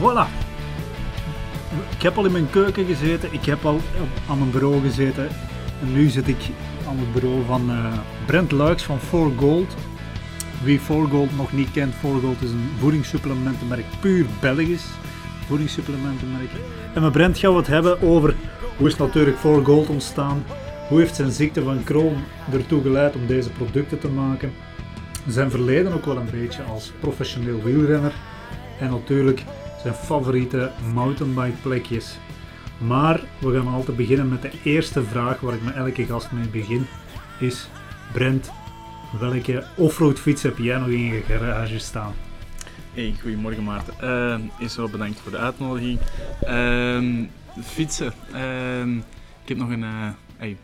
[0.00, 0.26] Voilà.
[1.96, 3.80] Ik heb al in mijn keuken gezeten, ik heb al
[4.28, 5.28] aan mijn bureau gezeten.
[5.80, 6.38] En nu zit ik
[6.88, 9.74] aan het bureau van eh, Brent Luiks van 4Gold.
[10.62, 14.86] Wie 4Gold nog niet kent, 4Gold is een voedingssupplementenmerk, puur Belgisch
[15.48, 16.50] voedingssupplementenmerk.
[16.94, 18.34] En met Brent gaan we het hebben over
[18.76, 20.44] hoe is natuurlijk 4Gold ontstaan,
[20.88, 22.16] hoe heeft zijn ziekte van Crohn
[22.52, 24.52] ertoe geleid om deze producten te maken,
[25.26, 28.12] zijn verleden ook wel een beetje als professioneel wielrenner
[28.80, 29.42] en natuurlijk
[29.82, 32.16] zijn favoriete mountainbike plekjes.
[32.78, 36.48] Maar we gaan altijd beginnen met de eerste vraag waar ik met elke gast mee
[36.48, 36.86] begin,
[37.38, 37.68] is
[38.12, 38.50] Brent,
[39.20, 42.14] welke offroad fiets heb jij nog in je garage staan?
[42.94, 43.94] Hey, goedemorgen Maarten.
[44.02, 45.98] Uh, eerst wel bedankt voor de uitnodiging.
[46.40, 47.24] Ehm,
[47.62, 48.12] fietsen.
[48.32, 48.96] Ehm,
[49.42, 49.82] ik heb nog een...
[49.84, 50.56] eh hey,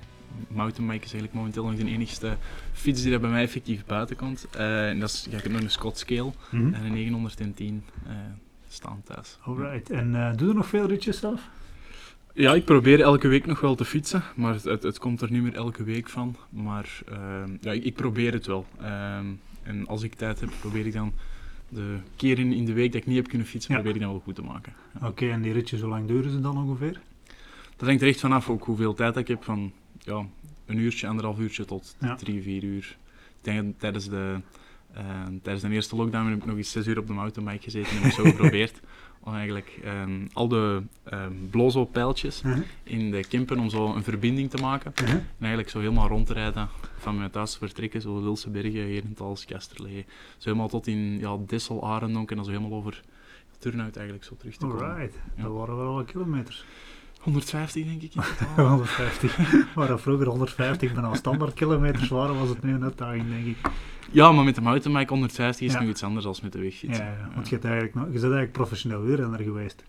[0.48, 2.36] mountainbike is eigenlijk momenteel nog de enigste
[2.72, 4.46] fiets die er bij mij effectief buiten komt.
[4.56, 6.74] Eh, en dat is, ja, ik heb nog een Scott Scale Mhm.
[6.74, 8.12] en een 910 eh,
[8.74, 9.38] staan thuis.
[9.42, 11.48] Alright, en eh, doe je nog veel ritjes zelf?
[12.34, 15.42] Ja, ik probeer elke week nog wel te fietsen, maar het, het, komt er niet
[15.42, 16.36] meer elke week van.
[16.50, 18.66] Maar ehm, ja, ik, ik probeer het wel.
[18.80, 19.26] Ehm,
[19.62, 21.12] en als ik tijd heb, probeer ik dan
[21.68, 23.76] de keren in de week dat ik niet heb kunnen fietsen, Ja.
[23.80, 24.72] probeer ik dan wel goed te maken.
[25.00, 25.08] Ja.
[25.08, 27.00] Oké, en die ritjes, hoe lang duren ze dan ongeveer?
[27.76, 29.44] Dat hangt er echt vanaf ook hoeveel tijd ik heb.
[29.44, 30.24] Van ja,
[30.66, 32.14] een uurtje, anderhalf uurtje tot Ja.
[32.14, 32.96] drie, vier uur.
[33.38, 34.40] Ik denk dat tijdens de,
[34.94, 35.04] eh,
[35.42, 37.96] tijdens de eerste lockdown heb ik nog eens zes uur op de mountainbike gezeten en
[37.96, 38.80] heb ik zo geprobeerd
[39.20, 42.42] om eigenlijk ehm, al de ehm blozo-pijltjes
[42.82, 44.92] in de Kimpen om zo een verbinding te maken.
[45.02, 45.10] Mhm.
[45.10, 48.86] En eigenlijk zo helemaal rond te rijden van mijn thuis te vertrekken, zo Wilse Bergen,
[48.86, 50.04] Herentals, Kesterlee.
[50.36, 51.38] Zo helemaal tot in ja,
[51.80, 53.02] Arendonk en dan zo helemaal over
[53.58, 54.84] Turnhout eigenlijk zo terug te komen.
[54.90, 55.42] Alright, Ja.
[55.42, 56.64] dat waren wel wat kilometers.
[57.24, 58.68] 150 denk ik in totaal.
[58.68, 59.74] 150.
[59.74, 63.56] Waar vroeger 150 bijna standaard kilometers waren, was het nu een uitdaging, denk ik.
[64.10, 65.80] Ja, maar met de mountainbike 150 is Ja.
[65.80, 66.98] nog iets anders dan met de Ja, wegfiets.
[66.98, 69.84] ja, want je, bent eigenlijk, je bent eigenlijk professioneel wielrenner geweest.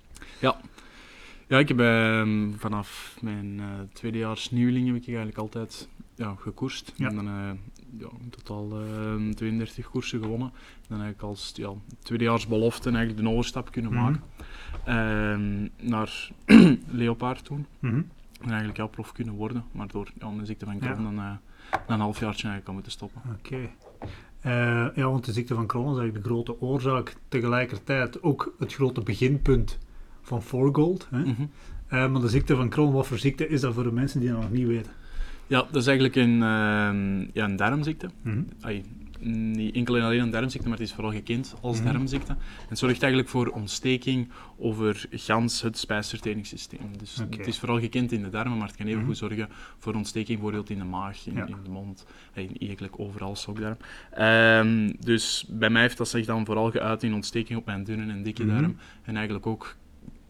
[1.48, 6.94] Ja, ik heb ehm, vanaf mijn eh tweedejaars nieuweling heb ik eigenlijk altijd ja, gekoerst.
[6.96, 7.08] Ja.
[7.08, 7.52] En dan eh,
[8.00, 10.48] ja, in totaal ehm 32 koersen gewonnen.
[10.48, 14.02] En dan heb ik als ja, tweedejaars belofte eigenlijk de overstap kunnen Mhm.
[14.02, 14.22] maken
[14.84, 16.30] ehm, naar
[17.02, 17.66] Leopard toen.
[17.80, 18.02] Mhm.
[18.42, 21.32] En eigenlijk ja, prof kunnen worden, maar door ja, mijn ziekte van Crohn dan eh,
[21.88, 23.22] na een halfjaartje eigenlijk al moeten stoppen.
[23.38, 23.70] Oké.
[24.42, 24.52] Eh,
[24.96, 29.02] ja, want de ziekte van Crohn is eigenlijk de grote oorzaak, tegelijkertijd ook het grote
[29.02, 29.78] beginpunt
[30.22, 31.08] van 4Gold.
[31.10, 31.24] Hè?
[31.88, 34.30] Eh, maar de ziekte van Crohn, wat voor ziekte is dat voor de mensen die
[34.30, 34.92] dat nog niet weten?
[35.48, 38.10] Ja, dat is eigenlijk een, ehm, ja, een darmziekte.
[38.62, 38.84] Ai,
[39.20, 41.86] niet enkel en alleen een darmziekte, maar het is vooral gekend als Mhm.
[41.92, 42.32] darmziekte.
[42.32, 42.38] En
[42.70, 46.80] het zorgt eigenlijk voor ontsteking over gans het spijsverteringssysteem.
[46.98, 49.08] Dus het is vooral gekend in de darmen, maar het kan even Mhm.
[49.08, 51.46] goed zorgen voor ontsteking bijvoorbeeld in de maag, in, Ja.
[51.46, 53.78] in de mond, eh, eigenlijk overal slokdarm.
[54.12, 58.12] Ehm, dus bij mij heeft dat zich dan vooral geuit in ontsteking op mijn dunne
[58.14, 58.54] en dikke Mhm.
[58.54, 58.78] darm.
[59.04, 59.76] En eigenlijk ook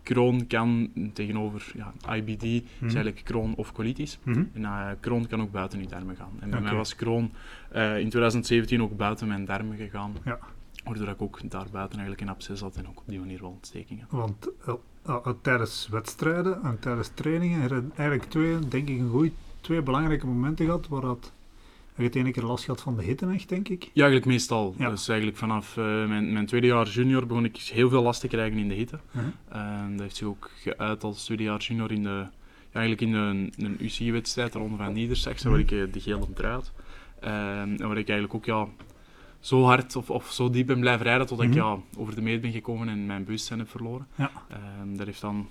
[0.06, 4.20] Crohn kan tegenover ja, IBD, is eigenlijk Crohn of colitis.
[4.24, 4.44] Mhm.
[4.54, 6.34] En uh, Crohn kan ook buiten uw darmen gaan.
[6.40, 7.32] En bij mij was Crohn
[7.72, 10.14] eh, in 2017 ook buiten mijn darmen gegaan.
[10.26, 10.40] Ja.
[10.84, 13.50] Waardoor ik ook daar buiten eigenlijk een absces had en ook op die manier wel
[13.50, 14.08] ontstekingen.
[14.10, 14.74] Want eh,
[15.06, 19.82] eh, tijdens wedstrijden en tijdens trainingen heb je eigenlijk twee, denk ik, een goeie, twee
[19.82, 21.34] belangrijke momenten gehad waar dat,
[22.04, 23.84] je het ene keer last gehad van de hitte echt, denk ik.
[23.84, 24.76] Ja, eigenlijk meestal.
[24.78, 24.90] Ja.
[24.90, 28.28] Dus eigenlijk vanaf eh, mijn, mijn tweede jaar junior begon ik heel veel last te
[28.28, 29.00] krijgen in de hitte.
[29.12, 29.26] Mhm.
[29.50, 33.14] En dat heeft zich ook geuit als tweede jaar junior in de, ja, eigenlijk in
[33.14, 36.72] een, een UCI-wedstrijd, de Ronde van Niedersachsen, waar ik eh, de gele had.
[37.20, 37.34] Ehm,
[37.76, 38.68] en waar ik eigenlijk ook ja,
[39.40, 41.58] zo hard of, of zo diep ben blijven rijden totdat Mhm.
[41.58, 44.08] ik ja, over de meet ben gekomen en mijn bewustzijn heb verloren.
[44.16, 44.32] Ja.
[44.50, 45.48] Ehm, dat heeft dan,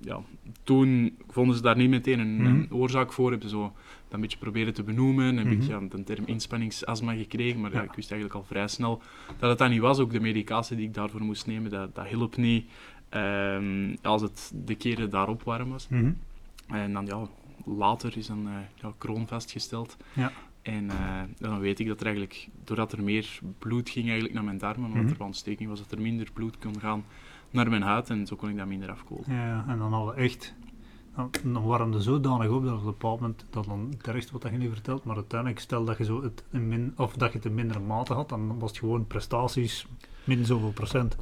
[0.00, 0.20] ja,
[0.62, 2.46] toen vonden ze daar niet meteen een, Mhm.
[2.46, 3.62] een oorzaak voor, hebben ze zo
[4.04, 5.36] dat een beetje proberen te benoemen.
[5.36, 5.68] Heb ik Mhm.
[5.70, 7.84] ja, de term inspanningsasma gekregen, maar ja, Ja.
[7.84, 9.02] ik wist eigenlijk al vrij snel
[9.38, 9.98] dat het dat niet was.
[9.98, 12.66] Ook de medicatie die ik daarvoor moest nemen, dat, dat hielp niet
[13.08, 15.88] ehm, als het de keren daarop warm was.
[15.88, 16.12] Mhm.
[16.68, 17.28] En dan ja,
[17.64, 18.52] later is een eh
[18.82, 19.96] ja, kroon vastgesteld.
[20.12, 20.32] Ja.
[20.62, 24.44] En eh, dan weet ik dat er eigenlijk, doordat er meer bloed ging eigenlijk naar
[24.44, 25.10] mijn darmen, omdat Mhm.
[25.12, 27.04] er wel ontsteking was, dat er minder bloed kon gaan
[27.50, 29.32] naar mijn huid en zo kon ik dat minder afkoelen.
[29.34, 30.54] Ja, en dan hadden we echt...
[31.16, 34.50] Dan, dan warmde zodanig op dat op een bepaald moment, dat dan terecht wat dat
[34.50, 37.36] je nu vertelt, maar uiteindelijk stel dat je, zo het in min, of dat je
[37.36, 39.86] het in mindere mate had, dan was het gewoon prestaties
[40.24, 41.16] min zoveel procent.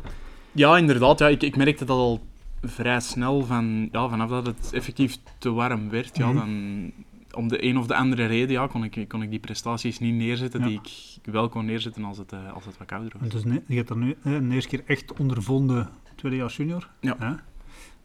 [0.52, 1.19] Ja, inderdaad.
[1.19, 2.20] Ja, ik, ik merkte dat al
[2.62, 6.36] vrij snel, van, ja, vanaf dat het effectief te warm werd, ja, Mhm.
[6.36, 6.92] dan
[7.34, 10.14] om de een of de andere reden ja, kon, ik, kon ik die prestaties niet
[10.14, 10.66] neerzetten Ja.
[10.66, 10.80] die
[11.22, 13.28] ik wel kon neerzetten als het, eh, als het wat kouder was.
[13.28, 15.88] Dus je hebt dat nu de eerste keer echt ondervonden,
[16.19, 16.88] tweedejaars junior.
[17.00, 17.17] Ja.
[17.19, 17.32] Hè?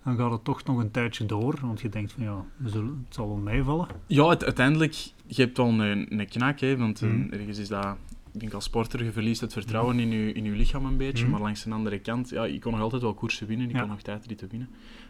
[0.03, 3.03] Dan gaat het toch nog een tijdje door, want je denkt van ja, we zullen,
[3.05, 3.87] het zal wel meevallen.
[4.07, 4.93] Ja, het, uiteindelijk,
[5.27, 7.33] je hebt wel een, een knak, hè, want eh, Mhm.
[7.33, 7.97] ergens is dat
[8.33, 11.23] ik denk als sporter, je verliest het vertrouwen in je, in je lichaam een beetje.
[11.23, 11.31] Mhm.
[11.31, 13.67] Maar langs de andere kant, ja, ik kon nog altijd wel koersen winnen.
[13.69, 13.79] Ik Ja.
[13.79, 14.69] kon nog tijdritten winnen.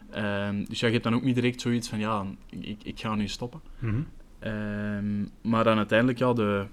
[0.09, 3.15] Ehm, dus ja, je hebt dan ook niet direct zoiets van, ja, ik, ik ga
[3.15, 3.61] nu stoppen.
[3.79, 3.95] Mhm.
[4.39, 6.65] Ehm, maar dan uiteindelijk, ja, de,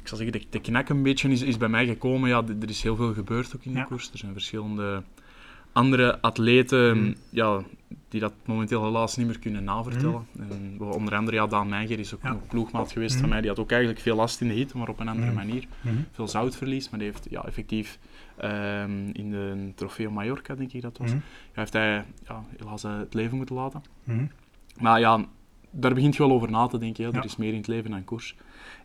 [0.00, 2.28] ik zal zeggen, de, de knak een beetje is, is bij mij gekomen.
[2.28, 3.84] Ja, er is heel veel gebeurd ook in de Ja.
[3.84, 4.10] koers.
[4.12, 5.02] Er zijn verschillende
[5.74, 7.12] andere atleten Mhm.
[7.30, 7.62] ja,
[8.08, 10.26] die dat momenteel helaas niet meer kunnen navertellen.
[10.38, 12.30] En we- onder andere, ja, Daan Meijer is ook Ja.
[12.30, 13.20] een ploegmaat geweest Mhm.
[13.20, 13.40] van mij.
[13.40, 15.64] Die had ook eigenlijk veel last in de hit, maar op een andere manier.
[16.12, 17.98] Veel zoutverlies, maar die heeft ja, effectief
[18.36, 21.16] ehm, in de Trofeo Mallorca, denk ik dat was, ja,
[21.52, 23.82] heeft hij ja, helaas eh, het leven moeten laten.
[24.80, 25.24] Maar ja,
[25.74, 27.04] daar begint je wel over na te denken.
[27.04, 27.10] Ja.
[27.12, 27.18] Ja.
[27.18, 28.34] Er is meer in het leven dan koers.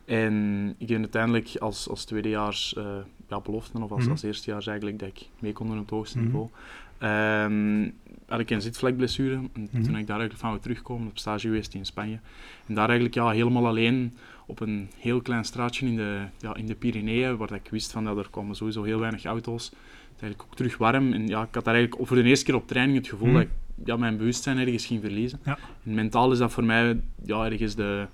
[0.04, 2.84] En ik ben uiteindelijk als, als tweedejaars eh
[3.28, 4.10] ja, beloften, of als, Mhm.
[4.10, 6.26] als eerstejaars eigenlijk, dat ik mee kon doen op het hoogste Mhm.
[6.26, 6.48] niveau.
[6.98, 7.88] Ehm,
[8.28, 9.34] had ik een zitvlekblessure.
[9.34, 9.82] En Mhm.
[9.82, 12.18] toen ik daar eigenlijk van we terugkomen, op stage geweest in Spanje.
[12.66, 14.14] En daar eigenlijk ja, helemaal alleen
[14.46, 17.92] op een heel klein straatje in de, ja, in de Pyreneeën, waar dat ik wist
[17.92, 19.64] van, ja, er komen sowieso heel weinig auto's.
[19.64, 19.74] Het
[20.16, 21.12] is eigenlijk ook terug warm.
[21.12, 23.36] En ja, ik had daar eigenlijk voor de eerste keer op training het gevoel Mhm.
[23.36, 23.50] dat ik
[23.84, 25.40] ja, mijn bewustzijn ergens ging verliezen.
[25.44, 25.58] Ja.
[25.84, 28.06] En mentaal is dat voor mij ja, ergens de...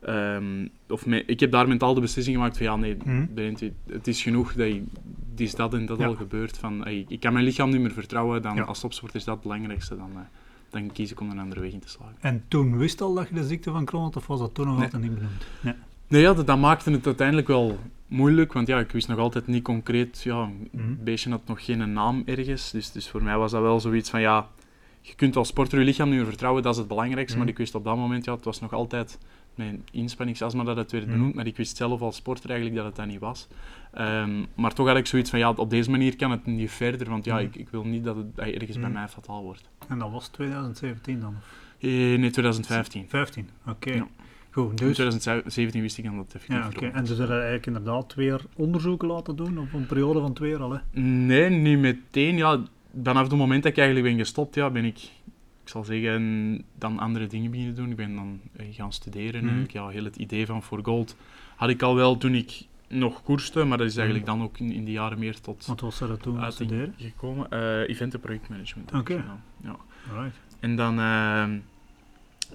[0.00, 3.54] ehm, of me- ik heb daar mentaal de beslissing gemaakt van ja, nee, Mhm.
[3.86, 4.66] Het is genoeg, dat
[5.30, 6.06] het is dat en dat Ja.
[6.06, 6.58] al gebeurt.
[6.58, 8.62] Van, ik kan mijn lichaam niet meer vertrouwen, dan, Ja.
[8.62, 9.96] als topsporter is dat het belangrijkste.
[9.96, 10.20] Dan, eh,
[10.70, 12.14] dan kies ik om een andere weg in te slagen.
[12.20, 14.66] En toen wist al dat je de ziekte van Crohn had, of was dat toen
[14.66, 15.46] nog altijd niet benoemd?
[15.60, 15.74] Nee.
[16.08, 19.46] Nee, ja, dat, dat maakte het uiteindelijk wel moeilijk, want ja, ik wist nog altijd
[19.46, 21.04] niet concreet, ja, een Mhm.
[21.04, 24.20] beestje had nog geen naam ergens, dus, dus voor mij was dat wel zoiets van,
[24.20, 24.48] ja,
[25.08, 27.44] je kunt als sporter je lichaam meer vertrouwen, dat is het belangrijkste, Mhm.
[27.44, 29.18] maar ik wist op dat moment, ja, het was nog altijd
[29.54, 31.12] mijn inspanning, zelfs maar dat het werd Mhm.
[31.14, 33.48] benoemd, maar ik wist zelf als sporter eigenlijk dat het dat niet was.
[33.92, 37.08] Ehm, maar toch had ik zoiets van, ja, op deze manier kan het niet verder,
[37.10, 37.44] want ja, Mhm.
[37.44, 38.92] ik, ik wil niet dat het ergens bij Mhm.
[38.98, 39.68] mij fataal wordt.
[39.88, 41.34] En dat was 2017 dan?
[41.38, 43.04] of Eh, nee, 2015.
[43.08, 43.92] 15, oké.
[43.92, 44.06] Ja.
[44.50, 44.94] Goed, In dus...
[44.94, 48.40] 2017 wist ik dan dat het effectief Ja, erop En dus er eigenlijk inderdaad weer
[48.56, 51.00] onderzoeken laten doen, op een periode van twee jaar al, hè?
[51.00, 52.36] Nee, niet meteen.
[52.36, 52.62] Ja,
[53.02, 54.98] vanaf het moment dat ik eigenlijk ben gestopt, ja, ben ik,
[55.62, 57.90] ik zal zeggen, dan andere dingen beginnen doen.
[57.90, 59.34] Ik ben dan eh, gaan studeren.
[59.34, 59.44] Mhm.
[59.44, 61.16] Eigenlijk, ja, heel het idee van For Gold
[61.56, 64.72] had ik al wel toen ik nog koerste, maar dat is eigenlijk dan ook in,
[64.72, 66.94] in die jaren meer tot Wat was er dat toen studeren?
[66.96, 67.50] gekomen.
[67.50, 68.90] Eh event en projectmanagement.
[68.90, 69.24] ik Oké.
[69.62, 70.30] Ja.
[70.60, 71.58] En dan ehm,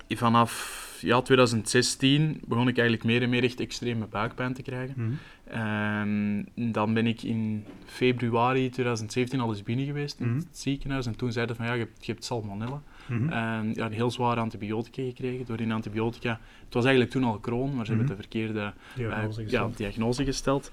[0.10, 4.96] vanaf ja, 2016 begon ik eigenlijk meer en meer echt extreme buikpijn te krijgen.
[4.98, 5.12] Mhm.
[5.48, 10.36] Ehm, dan ben ik in februari 2017 al eens binnen geweest in Mhm.
[10.38, 11.06] het ziekenhuis.
[11.06, 12.82] En toen zeiden van ja, je hebt, je hebt salmonella.
[13.30, 15.46] En ja, een heel zware antibiotica gekregen.
[15.46, 16.40] Door die antibiotica.
[16.66, 18.16] Het was eigenlijk toen al Crohn, maar ze hebben Mhm.
[18.16, 19.78] de verkeerde eh, Diagnose ja, gesteld.
[19.78, 20.72] diagnose gesteld.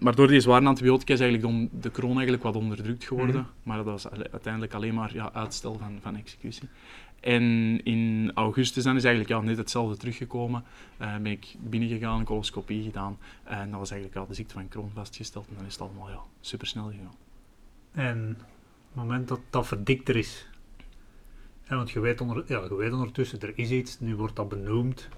[0.00, 3.46] Maar door die zware antibiotica is eigenlijk de, de Crohn eigenlijk wat onderdrukt geworden.
[3.62, 6.68] Maar dat was uiteindelijk alleen maar ja, uitstel van, van executie.
[7.20, 10.64] En in augustus dan is eigenlijk ja, net hetzelfde teruggekomen.
[10.96, 13.18] Eh, ben ik binnengegaan, coloscopie gedaan.
[13.44, 15.46] En dat was eigenlijk ja, de ziekte van Crohn vastgesteld.
[15.48, 17.14] En dan is het allemaal ja, supersnel gegaan.
[17.92, 20.46] En op het moment dat dat verdikter is,
[21.68, 25.08] want je weet, onder, ja, je weet ondertussen, er is iets, nu wordt dat benoemd.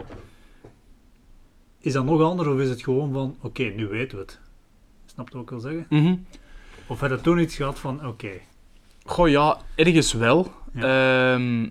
[1.78, 4.40] Is dat nog anders of is het gewoon van, oké, nu weten we het?
[5.06, 6.26] Snap je wat ik wil zeggen?
[6.86, 8.40] Of heb je toen iets gehad van, oké,
[9.04, 10.52] Goh, ja, ergens wel.
[10.74, 11.34] Ja.
[11.34, 11.68] Ehm,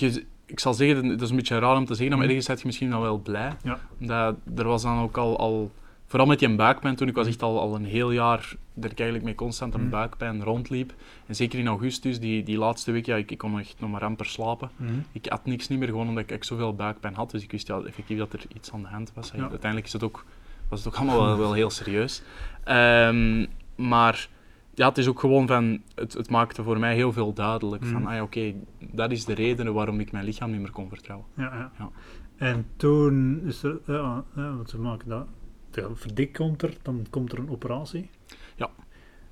[0.00, 2.26] je, ik zal zeggen, dat is een beetje raar om te zeggen, maar Mhm.
[2.28, 3.52] ergens zat je misschien dan wel blij.
[3.62, 3.78] Ja.
[3.98, 5.70] Dat, er was dan ook al, al
[6.06, 8.98] vooral met die buikpijn, toen ik was echt al, al een heel jaar dat ik
[8.98, 9.90] eigenlijk met constant een Mhm.
[9.90, 10.92] buikpijn rondliep.
[11.26, 14.04] En zeker in augustus, die, die laatste week, ja, ik, ik kon echt nog maar
[14.04, 14.70] amper slapen.
[14.76, 14.92] mhm.
[15.12, 17.30] Ik had niks niet meer, gewoon omdat ik, ik zoveel buikpijn had.
[17.30, 19.30] Dus ik wist ja, effectief dat er iets aan de hand was.
[19.34, 19.40] Ja.
[19.40, 20.24] Uiteindelijk is het ook,
[20.68, 22.22] was het ook allemaal wel, wel heel serieus.
[22.64, 23.46] Ehm,
[23.76, 24.28] maar
[24.74, 27.82] ja, het is ook gewoon van, het, het maakte voor mij heel veel duidelijk.
[27.82, 27.92] Mhm.
[27.92, 28.54] Van, ah ja, oké,
[28.92, 31.26] dat is de reden waarom ik mijn lichaam niet meer kon vertrouwen.
[31.36, 31.72] ja, ja.
[31.78, 31.90] Ja.
[32.36, 35.26] En toen is er, ja, ja, wat ze maken dat,
[35.70, 38.10] de verdik komt er, dan komt er een operatie.
[38.56, 38.70] Ja.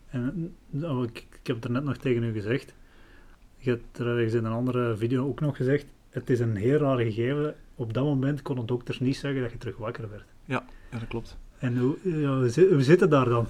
[0.09, 2.75] En nou, ik, ik heb het er net nog tegen u gezegd.
[3.57, 5.87] Je hebt er ergens in een andere video ook nog gezegd.
[6.11, 7.55] Het is een heel raar gegeven.
[7.75, 10.25] Op dat moment konden dokters niet zeggen dat je terug wakker werd.
[10.45, 11.39] Ja, dat klopt.
[11.59, 13.47] En hoe, ja, hoe, zi- hoe zit het daar dan?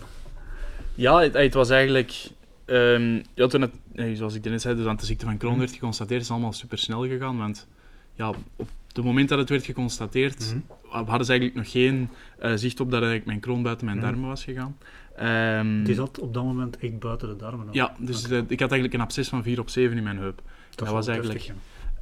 [0.95, 2.31] Ja, het, het was eigenlijk...
[2.65, 3.73] ehm, ja, toen het,
[4.15, 5.63] zoals ik net zei, dus aan de ziekte van Crohn Mhm.
[5.63, 7.39] werd geconstateerd, is het allemaal super snel gegaan.
[7.39, 7.67] Want
[8.15, 10.57] ja, op het moment dat het werd geconstateerd,
[10.89, 12.09] hadden ze eigenlijk nog geen
[12.39, 14.07] eh, zicht op dat eigenlijk mijn kroon buiten mijn Mhm.
[14.07, 14.77] darmen was gegaan.
[15.17, 17.67] Ehm, Die zat op dat moment echt buiten de darmen.
[17.71, 20.43] ja, dus eh, ik had eigenlijk een absces van 4 op 7 in mijn heup.
[20.75, 21.53] dat, was eigenlijk-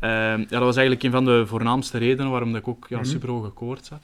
[0.00, 2.96] Ehm, ja, dat was eigenlijk een van de voornaamste redenen waarom dat ik ook ja,
[2.96, 3.06] Mhm.
[3.06, 4.02] super hoge koorts had.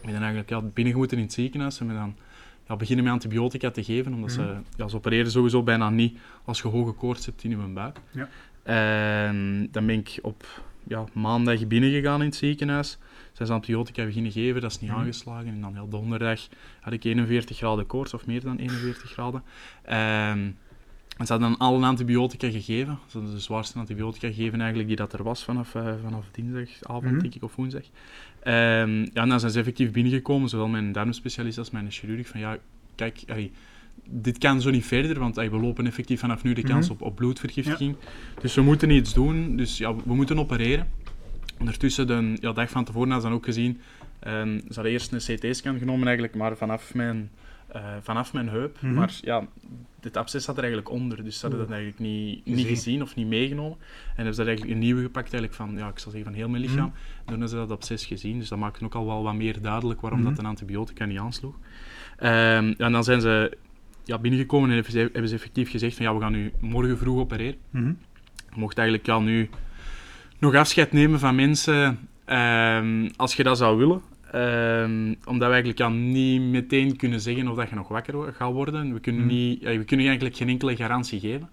[0.00, 2.14] Ik ben eigenlijk ja, binnengemoeten in het ziekenhuis en ben dan
[2.68, 4.60] ja, beginnen met antibiotica te geven, omdat ze, Mhm.
[4.76, 8.00] ja, ze opereren sowieso bijna niet als je hoge koorts hebt in je buik.
[8.10, 8.28] Ja.
[8.62, 12.98] En dan ben ik op ja, maandag binnengegaan in het ziekenhuis.
[13.32, 14.98] zijn ze antibiotica beginnen geven, dat is niet Mhm.
[14.98, 15.48] aangeslagen.
[15.48, 16.48] En dan heel donderdag
[16.80, 19.42] had ik 41 graden koorts, of meer dan 41 graden.
[19.82, 20.50] Ehm,
[21.18, 22.98] en ze hadden dan alle antibiotica gegeven.
[23.06, 27.12] Ze hadden de zwaarste antibiotica gegeven eigenlijk die dat er was vanaf, eh, vanaf dinsdagavond,
[27.12, 27.18] Mhm.
[27.20, 27.84] denk ik, of woensdag.
[28.42, 32.40] Ehm, ja, en dan zijn ze effectief binnengekomen, zowel mijn darmspecialist als mijn chirurg, van
[32.40, 32.56] ja,
[32.94, 33.50] kijk, allee,
[34.04, 36.94] dit kan zo niet verder, want allee, we lopen effectief vanaf nu de kans Mhm.
[36.94, 37.96] op, op bloedvergiftiging.
[38.40, 40.88] Dus we moeten iets doen, dus ja, we moeten opereren.
[41.58, 43.80] Ondertussen, de ja, dag van tevoren hadden ze dan ook gezien,
[44.18, 47.30] ehm, ze hadden eerst een CT-scan genomen eigenlijk, maar vanaf mijn,
[47.68, 48.76] eh, vanaf mijn heup.
[48.82, 48.94] Mhm.
[48.94, 49.46] Maar ja,
[50.02, 51.78] dit absces zat er eigenlijk onder, dus ze hadden dat Oeh.
[51.78, 53.02] eigenlijk niet, niet Gezien.
[53.02, 53.78] of niet meegenomen.
[53.80, 56.38] En hebben ze daar eigenlijk een nieuwe gepakt, eigenlijk van, ja, ik zal zeggen van
[56.40, 56.92] heel mijn lichaam.
[56.92, 60.00] Toen hebben ze dat absces gezien, dus dat maakt ook al wel wat meer duidelijk
[60.00, 60.28] waarom Mhm.
[60.28, 61.54] dat een antibiotica niet aansloeg.
[62.18, 63.56] Ehm, en dan zijn ze
[64.04, 67.56] ja, binnengekomen en hebben ze, effectief gezegd van ja, we gaan nu morgen vroeg opereren.
[67.70, 67.86] Mhm.
[68.54, 69.48] Je mocht eigenlijk ja, nu
[70.38, 74.00] nog afscheid nemen van mensen ehm, als je dat zou willen.
[74.32, 78.92] Ehm, omdat we eigenlijk niet meteen kunnen zeggen of dat je nog wakker gaat worden.
[78.92, 79.34] We kunnen, Mhm.
[79.34, 81.50] niet, ja, we kunnen eigenlijk geen enkele garantie geven.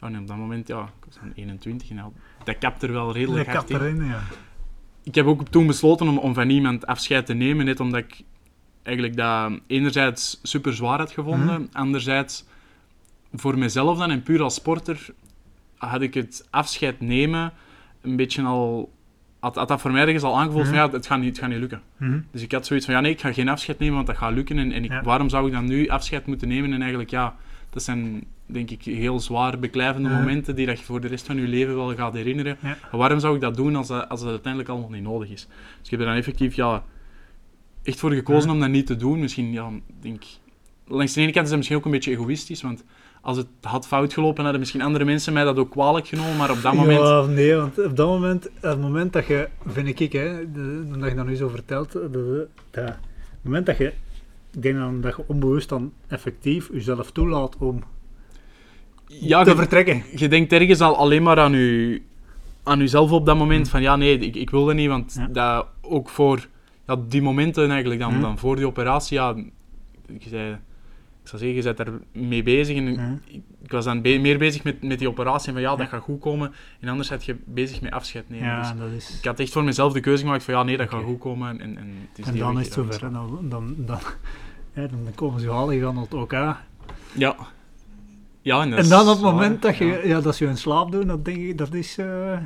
[0.00, 2.12] Ja, en op dat moment, ja, ik was dan 21 en
[2.44, 3.76] dat kapt er wel redelijk Dat hard in.
[3.76, 4.22] erin, ja.
[5.04, 8.22] Ik heb ook toen besloten om, om van iemand afscheid te nemen, net omdat ik
[8.82, 11.76] eigenlijk dat enerzijds super zwaar had gevonden, Mhm.
[11.76, 12.44] anderzijds
[13.32, 15.06] voor mezelf dan en puur als sporter
[15.76, 17.52] had ik het afscheid nemen
[18.00, 18.92] een beetje al
[19.40, 20.84] had, had dat voor mij ergens al aangevoeld van Mhm.
[20.84, 21.80] ja, het gaat, niet, het gaat niet lukken.
[21.96, 22.20] Mhm.
[22.30, 24.32] Dus ik had zoiets van ja nee, ik ga geen afscheid nemen, want dat gaat
[24.32, 25.02] lukken en, en ik, Ja.
[25.02, 27.36] waarom zou ik dan nu afscheid moeten nemen en eigenlijk ja,
[27.70, 31.36] dat zijn denk ik heel zwaar beklijvende momenten die dat je voor de rest van
[31.36, 32.56] je leven wel gaat herinneren.
[32.62, 32.76] Ja.
[32.92, 35.46] Waarom zou ik dat doen als dat, als dat uiteindelijk allemaal niet nodig is?
[35.78, 36.82] Dus ik heb er dan effectief ja,
[37.82, 39.18] echt voor gekozen om dat niet te doen.
[39.20, 39.70] Misschien, ja,
[40.00, 40.22] denk,
[40.86, 42.84] langs de ene kant is dat misschien ook een beetje egoïstisch, want
[43.20, 46.50] als het had fout gelopen, hadden misschien andere mensen mij dat ook kwalijk genomen, maar
[46.50, 47.00] op dat moment...
[47.00, 51.10] Ja, nee, want op dat moment, het moment dat je, vind ik, hè, de, omdat
[51.10, 52.94] je dat nu zo vertelt, de, het
[53.42, 53.92] moment dat je,
[54.52, 57.82] ik denk dan dat je onbewust dan effectief jezelf toelaat om
[59.06, 60.02] ja, te je, vertrekken.
[60.14, 62.02] je denkt ergens al alleen maar aan, je,
[62.62, 65.26] aan jezelf op dat moment van ja, nee, ik, ik wil dat niet, want Ja.
[65.26, 66.46] dat ook voor
[66.86, 68.20] ja, die momenten eigenlijk, dan, Mhm.
[68.20, 69.34] dan voor die operatie, ja,
[70.06, 70.56] ik, zei,
[71.30, 73.14] zou zeggen, je bent mee bezig en Mhm.
[73.62, 75.84] ik, was dan be- meer bezig met, met die operatie en van ja, dat Ja.
[75.86, 78.46] gaat goed komen en anders zat je bezig met afscheid nemen.
[78.46, 79.18] Ja, Dus is...
[79.18, 81.60] ik had echt voor mezelf de keuze gemaakt van ja, nee, dat gaat goed komen
[81.60, 83.04] en, en het is En dan is het zover.
[83.04, 83.98] En dan, dan, dan,
[84.72, 86.12] hè, dan komen ze halen aan het.
[87.14, 87.36] Ja.
[88.42, 89.98] Ja, en, En dan op het moment dat je, ja.
[90.04, 90.20] ja.
[90.20, 91.98] dat ze je in slaap doen, dat denk ik, dat is...
[91.98, 92.38] eh,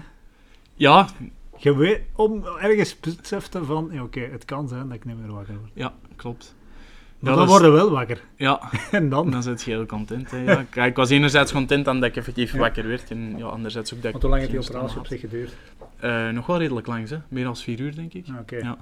[0.75, 1.09] Ja,
[1.57, 5.33] je weet, om ergens besefte van, ja, oké, het kan zijn dat ik niet meer
[5.33, 5.71] wakker word.
[5.75, 6.55] ja, klopt.
[7.25, 8.23] Ja, dan worden we wel wakker.
[8.37, 9.31] Ja, En dan...
[9.31, 10.31] dan zit je heel content.
[10.31, 10.65] Hè, ja.
[10.71, 12.59] Kijk, ik was enerzijds content aan dat ik effectief Ja.
[12.59, 15.07] wakker werd en ja, anderzijds ook dat ik Want hoe lang heeft die operatie op
[15.07, 15.57] zich geduurd?
[15.97, 17.17] Eh, nog wel redelijk lang, hè.
[17.29, 18.27] meer dan vier uur denk ik.
[18.41, 18.57] Oké.
[18.57, 18.77] Ja.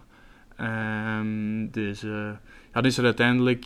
[0.57, 2.31] Ehm, dus, eh,
[2.75, 3.65] ja, dus er uiteindelijk,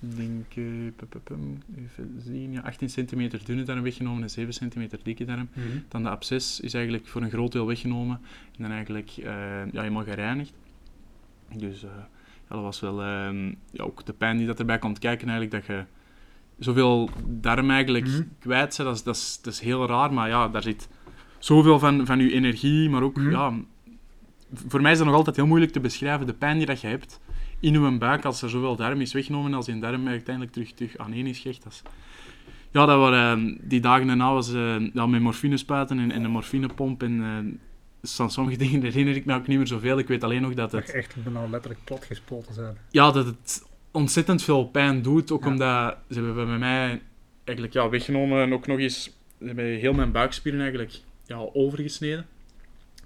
[0.00, 0.54] ik denk,
[1.24, 5.48] pum, even zien, ja, 18 centimeter dunne darm weggenomen en 7 centimeter dikke darm.
[5.52, 5.66] Mhm.
[5.88, 8.20] Dan de absces is eigenlijk voor een groot deel weggenomen
[8.56, 9.10] en dan eigenlijk
[9.72, 10.52] ja, helemaal gereinigd.
[11.56, 11.84] Dus
[12.48, 15.76] dat was wel ehm, ja, ook de pijn die dat erbij komt kijken eigenlijk, dat
[15.76, 15.84] je
[16.58, 18.22] zoveel darm eigenlijk Mhm.
[18.38, 20.88] kwijt bent, dat is, dat, is, dat is heel raar, maar ja, daar zit
[21.38, 23.30] zoveel van, van je energie, maar ook, Mhm.
[23.30, 23.52] ja,
[24.54, 26.86] voor mij is dat nog altijd heel moeilijk te beschrijven, de pijn die dat je
[26.86, 27.20] hebt
[27.60, 30.96] in je buik als er zoveel darm is weggenomen, als die darm uiteindelijk terug, terug
[30.98, 31.62] aaneen is gehecht.
[31.62, 31.82] Dat is,
[32.70, 34.52] ja, dat waren, eh, die dagen daarna was
[34.92, 37.58] ja, met morfine spuiten en, en een morfinepomp en eh,
[38.00, 39.98] dus van sommige dingen herinner ik me ook niet meer zoveel.
[39.98, 42.76] Ik weet alleen nog dat Dat het, je echt bijna letterlijk platgespoten zijn.
[42.90, 45.30] ja, dat het ontzettend veel pijn doet.
[45.30, 45.50] Ook Ja.
[45.50, 47.00] omdat ze hebben bij mij
[47.44, 49.02] eigenlijk ja, weggenomen en ook nog eens
[49.38, 50.92] ze hebben heel mijn buikspieren eigenlijk
[51.26, 52.26] ja, overgesneden.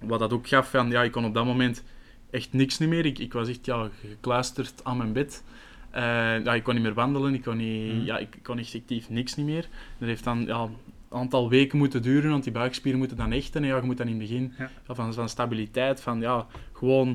[0.01, 1.83] Wat dat ook gaf van, ja, ik kon op dat moment
[2.31, 3.07] echt niks niet meer.
[3.07, 5.43] Ik, ik was echt ja, gekluisterd aan mijn bed.
[5.91, 6.03] Eh,
[6.45, 8.05] ja, ik kon niet meer wandelen, ik kon, niet, Mhm.
[8.05, 9.69] ja, ik kon echt actief niks niet meer.
[9.99, 10.69] Dat heeft dan ja,
[11.13, 13.63] aantal weken moeten duren, want die buikspieren moeten dan hechten.
[13.63, 14.71] En ja, je moet dan in het begin Ja.
[14.89, 17.09] ja, van, van stabiliteit, van ja, gewoon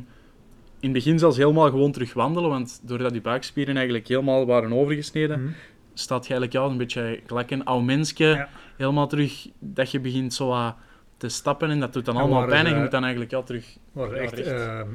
[0.79, 4.73] in het begin zelfs helemaal gewoon terug wandelen, want doordat die buikspieren eigenlijk helemaal waren
[4.73, 5.51] overgesneden, Mhm.
[5.93, 8.49] staat je eigenlijk ja, een beetje gelijk een oud mensje, Ja.
[8.77, 10.75] helemaal terug, dat je begint zo wat
[11.17, 13.31] te stappen en dat doet dan En allemaal pijn en je ze- moet dan eigenlijk
[13.31, 13.77] ja, terug...
[13.91, 14.47] Maar Ja, echt recht.
[14.51, 14.87] ehm,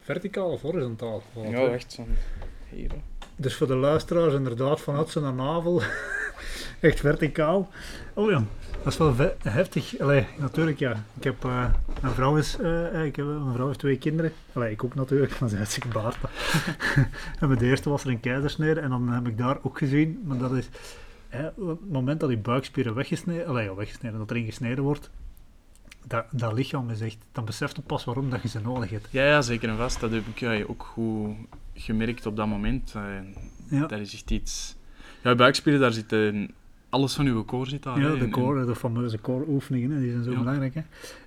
[0.00, 1.22] verticaal of horizontaal?
[1.38, 1.66] Hè?
[1.68, 2.06] echt zo'n...
[2.70, 2.96] Hier, hè.
[3.36, 5.82] Dus voor de luisteraars inderdaad vanuit zijn navel
[6.80, 7.70] echt verticaal.
[8.14, 8.44] Oh ja,
[8.82, 9.98] dat is wel heftig.
[9.98, 11.04] Allee, natuurlijk ja.
[11.16, 11.64] Ik heb, eh,
[12.02, 14.32] mijn vrouw is, eh, ik heb, mijn vrouw heeft twee kinderen.
[14.52, 16.16] Allee, ik ook natuurlijk, maar ze heeft zich baard.
[17.40, 20.38] en mijn eerste was er een keizersnede en dan heb ik daar ook gezien, maar
[20.38, 20.68] dat is
[21.56, 25.10] op het moment dat die buikspieren weggesneden, allee, weggesneden, dat erin gesneden wordt,
[26.08, 29.08] dat, dat lichaam is echt, dan beseft je pas waarom dat je ze nodig hebt.
[29.10, 30.00] Ja, ja zeker en vast.
[30.00, 31.34] Dat heb ik ja, ook goed
[31.74, 32.92] gemerkt op dat moment.
[32.96, 33.02] Uh,
[33.70, 33.86] Ja.
[33.86, 34.76] Dat is echt iets...
[35.22, 36.52] Ja, buikspieren, daar zit een-
[36.88, 38.00] alles van uw core zit daar.
[38.00, 40.38] Ja, de en- core, de fameuze core oefeningen, die zijn zo Ja.
[40.38, 40.74] belangrijk.
[40.74, 40.80] Hè.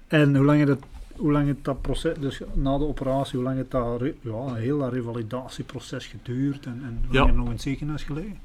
[0.08, 0.80] En hoe lang, het,
[1.16, 4.78] hoe lang het dat proces, dus na de operatie, hoe lang het dat, ja, heel
[4.78, 7.24] dat revalidatieproces geduurd en, en hoe Ja.
[7.24, 8.38] lang nog in het ziekenhuis gelegen?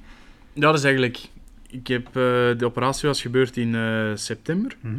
[0.52, 1.28] Ja, dat is eigenlijk...
[1.70, 4.76] Ik heb, eh, de operatie was gebeurd in eh, september.
[4.80, 4.94] Mhm.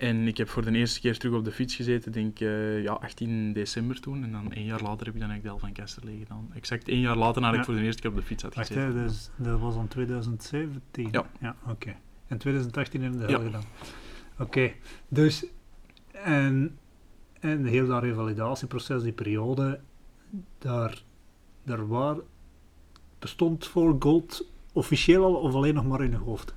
[0.00, 2.82] En ik heb voor de eerste keer terug op de fiets gezeten, denk ik, eh,
[2.82, 4.22] ja, 18 december toen.
[4.24, 6.50] En dan één jaar later heb ik dan eigenlijk de Al van Kesterlee gedaan.
[6.54, 7.60] Exact één jaar later nadat Ja.
[7.60, 8.96] ik voor de eerste keer op de fiets had Wacht, gezeten.
[8.96, 11.08] hè, dus, dat was dan 2017?
[11.40, 11.56] Ja.
[11.68, 11.94] oké.
[12.26, 13.38] En 2018 hebben we de Ja.
[13.38, 13.62] gedaan.
[14.38, 14.72] Oké,
[15.08, 15.46] dus,
[16.12, 16.78] en,
[17.40, 19.80] en heel dat revalidatieproces, die periode,
[20.58, 21.02] daar,
[21.62, 22.16] daar waar,
[23.18, 26.54] bestond voor Gold officieel al of alleen nog maar in je hoofd?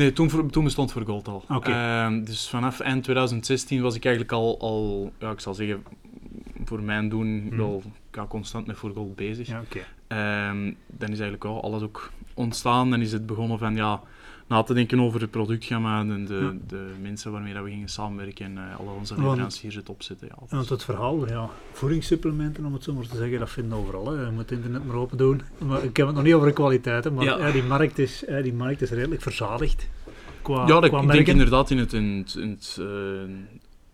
[0.00, 1.44] Nee, toen, voor- toen bestond voor Gold al.
[1.62, 5.82] Ehm, dus vanaf eind 2016 was ik eigenlijk al, al ja, ik zal zeggen,
[6.64, 7.56] voor mijn doen Mhm.
[7.56, 9.46] wel ja, constant met voor Gold bezig.
[9.48, 9.78] Ja, oké.
[10.06, 12.90] Ehm, dan is eigenlijk wel alles ook ontstaan.
[12.90, 14.00] Dan is het begonnen van ja,
[14.50, 16.52] na te denken over het productgamma en de, Ja.
[16.66, 20.28] de mensen waarmee dat we gingen samenwerken en eh, alle onze leveranciers het opzetten.
[20.28, 23.82] Ja, Want het verhaal, ja, voedingssupplementen om het zo maar te zeggen, dat vinden we
[23.82, 24.06] overal.
[24.12, 24.24] Hè.
[24.24, 25.42] Je moet het internet maar open doen.
[25.58, 27.50] Maar ik heb het nog niet over de kwaliteit, hè, maar Ja.
[27.50, 29.88] die, markt is, die markt is redelijk verzadigd.
[30.42, 32.86] Qua, ja, dat, qua ik denk inderdaad in het, in het, in het eh,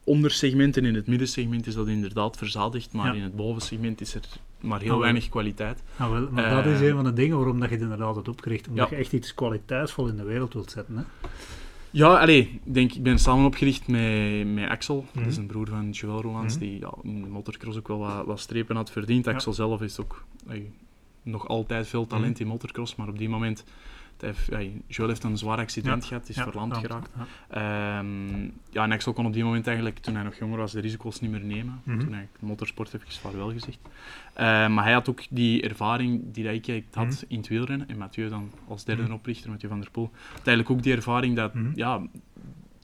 [0.04, 3.12] ondersegment en in het middensegment is dat inderdaad verzadigd, maar Ja.
[3.12, 4.22] in het bovensegment is er
[4.60, 5.82] maar heel Ah, weinig kwaliteit.
[5.96, 8.14] Ah, wel, maar dat is Eh, een van de dingen waarom dat je het inderdaad
[8.14, 8.68] hebt opgericht.
[8.68, 10.96] Omdat je echt iets kwaliteitsvol in de wereld wilt zetten.
[10.96, 11.02] Hè.
[11.90, 15.06] Ja, allee, ik denk, ik ben samen opgericht met, met Axel.
[15.12, 15.40] Dat is Mhm.
[15.40, 16.64] een broer van Joël Rolands, Mhm.
[16.64, 19.24] die ja, in de motocross ook wel wat, wat strepen had verdiend.
[19.24, 19.32] Ja.
[19.32, 20.24] Axel zelf is ook
[21.22, 22.42] nog altijd veel talent Mhm.
[22.42, 23.64] in motocross, maar op die moment...
[24.20, 26.08] heeft- ey, Joël heeft een zwaar accident Ja.
[26.08, 27.10] gehad, is Ja, verlamd ja, geraakt.
[27.16, 27.98] ja.
[27.98, 30.80] Ehm, ja, en Axel kon op die moment eigenlijk, toen hij nog jonger was, de
[30.80, 31.80] risico's niet meer nemen.
[31.84, 31.98] Mhm.
[31.98, 33.78] Toen hij motorsport even vaarwel gezegd.
[34.34, 37.14] Eh, maar hij had ook die ervaring die dat ik had Mhm.
[37.28, 37.88] in het wielrennen.
[37.88, 39.12] En Mathieu dan als derde Mhm.
[39.12, 40.10] oprichter, Mathieu van der Poel.
[40.32, 41.70] Had eigenlijk ook die ervaring dat, Mhm.
[41.74, 42.02] ja,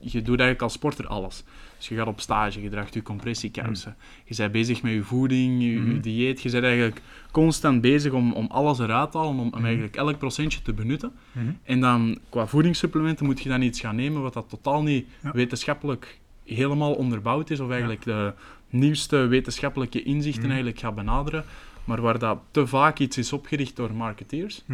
[0.03, 1.45] je doet eigenlijk als sporter alles.
[1.79, 3.97] Dus je gaat op stage, je draagt je compressiekousen.
[4.25, 6.01] Je bent bezig met je voeding, je, je Mhm.
[6.01, 6.43] dieet.
[6.43, 9.65] Je bent eigenlijk constant bezig om, om alles eruit te halen, om, om Mhm.
[9.65, 11.13] eigenlijk elk procentje te benutten.
[11.63, 15.31] En dan qua voedingssupplementen moet je dan iets gaan nemen wat dat totaal niet Ja.
[15.33, 18.33] wetenschappelijk helemaal onderbouwd is, of eigenlijk de
[18.71, 21.45] nieuwste wetenschappelijke inzichten eigenlijk gaat benaderen,
[21.85, 24.65] maar waar dat te vaak iets is opgericht door marketeers,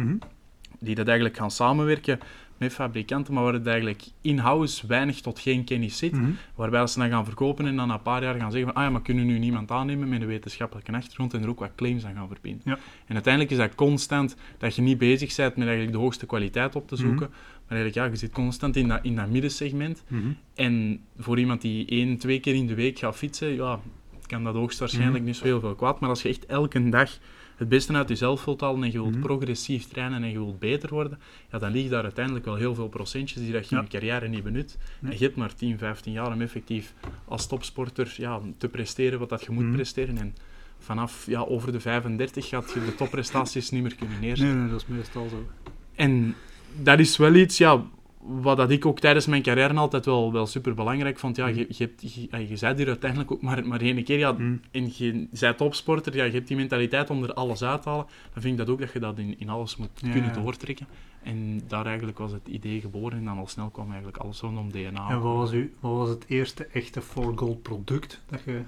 [0.79, 2.19] die dat eigenlijk gaan samenwerken
[2.59, 6.29] met fabrikanten, maar waar het eigenlijk in-house weinig tot geen kennis zit, Mhm.
[6.55, 8.83] waarbij ze dan gaan verkopen en dan na een paar jaar gaan zeggen van, ah
[8.83, 11.71] ja, maar kunnen we nu niemand aannemen met een wetenschappelijke achtergrond en er ook wat
[11.75, 12.61] claims aan gaan verbinden.
[12.65, 12.77] Ja.
[13.05, 16.75] En uiteindelijk is dat constant dat je niet bezig bent met eigenlijk de hoogste kwaliteit
[16.75, 20.27] op te zoeken, maar eigenlijk ja, je zit constant in dat, in dat middensegment Mhm.
[20.55, 23.79] en voor iemand die één, twee keer in de week gaat fietsen, ja,
[24.27, 25.25] kan dat hoogstwaarschijnlijk Mhm.
[25.25, 25.99] niet zo heel veel kwaad.
[25.99, 27.17] Maar als je echt elke dag
[27.59, 29.19] het beste uit jezelf wilt halen en je wilt Mhm.
[29.21, 31.19] progressief trainen en je wilt beter worden,
[31.51, 33.81] ja, dan liggen daar uiteindelijk wel heel veel procentjes die dat je Ja.
[33.81, 34.77] in je carrière niet benut.
[34.99, 35.11] Nee.
[35.11, 36.93] En je hebt maar 10, 15 jaar om effectief
[37.25, 39.73] als topsporter ja, te presteren wat dat je moet Mhm.
[39.73, 40.17] presteren.
[40.17, 40.35] En
[40.79, 44.55] vanaf ja, over de 35 gaat je de topprestaties niet meer kunnen neerzetten.
[44.55, 45.47] Nee, nee, dat is meestal zo.
[45.95, 46.35] En
[46.81, 47.83] dat is wel iets, ja,
[48.21, 51.35] wat dat ik ook tijdens mijn carrière altijd wel, wel super belangrijk vond.
[51.35, 51.53] Ja, Mm.
[51.53, 54.17] je, je, hebt, je, je bent hier uiteindelijk ook maar, maar één keer.
[54.17, 54.55] Ja, Mhm.
[54.71, 58.05] En je bent topsporter, ja, je hebt die mentaliteit om er alles uit te halen.
[58.33, 60.87] Dan vind ik dat ook dat je dat in, in alles moet Ja, kunnen doortrekken.
[61.23, 63.17] En daar eigenlijk was het idee geboren.
[63.17, 65.09] En dan al snel kwam eigenlijk alles rondom DNA.
[65.09, 68.61] En wat was, u, wat was het eerste echte For Gold product dat je...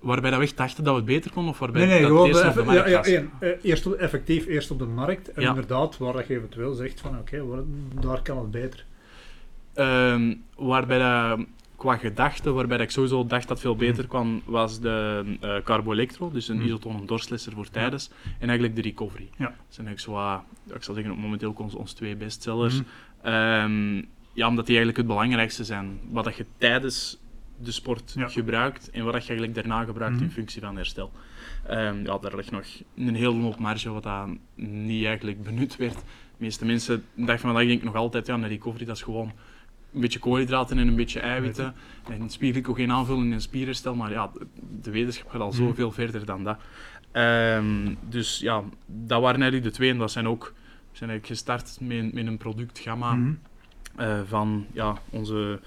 [0.00, 2.10] Waarbij dat we echt dachten dat we het beter konden, of waarbij Nee, nee, dat
[2.10, 4.84] gewoon het eerst op de markt ja, ja, eh, eerst, op- effectief eerst op de
[4.84, 5.32] markt.
[5.32, 7.44] En inderdaad, waar dat je eventueel zegt van oké,
[8.00, 8.84] daar kan het beter.
[9.74, 14.08] Ehm, waarbij dat, qua gedachte, waarbij dat ik sowieso dacht dat het veel beter Mhm.
[14.08, 16.64] kwam, was de eh Carbo Electro, dus een Mhm.
[16.64, 19.28] isotonen dorslesser voor tijdens, en eigenlijk de Recovery.
[19.36, 19.44] Ja.
[19.44, 20.44] Dat zijn eigenlijk zo, ja,
[20.76, 22.74] ik zal zeggen, momenteel ons, ons twee bestsellers.
[22.74, 22.84] Mhm.
[23.22, 23.96] Ehm,
[24.32, 25.98] ja, omdat die eigenlijk het belangrijkste zijn.
[26.10, 27.18] Wat dat je tijdens
[27.62, 28.28] de sport Ja.
[28.28, 30.32] gebruikt en wat je eigenlijk daarna gebruikt in Mhm.
[30.32, 31.12] functie van herstel.
[31.66, 32.64] Ehm, ja, daar ligt nog
[32.96, 35.94] een hele hoop marge wat dat niet eigenlijk benut werd.
[35.94, 38.96] De meeste mensen, de dag van vandaag denk ik nog altijd, ja, een recovery dat
[38.96, 39.32] is gewoon
[39.94, 41.74] een beetje koolhydraten en een beetje eiwitten.
[42.08, 43.94] En spierglycogeen aanvulling en spierherstel.
[43.94, 44.30] Maar ja,
[44.82, 45.56] de wetenschap gaat al Mhm.
[45.56, 46.58] zoveel verder dan dat.
[47.12, 49.90] Ehm, dus ja, dat waren eigenlijk de twee.
[49.90, 50.54] En dat zijn ook,
[50.90, 53.32] we zijn eigenlijk gestart met, met een productgamma Mhm.
[53.96, 55.60] eh, van ja, onze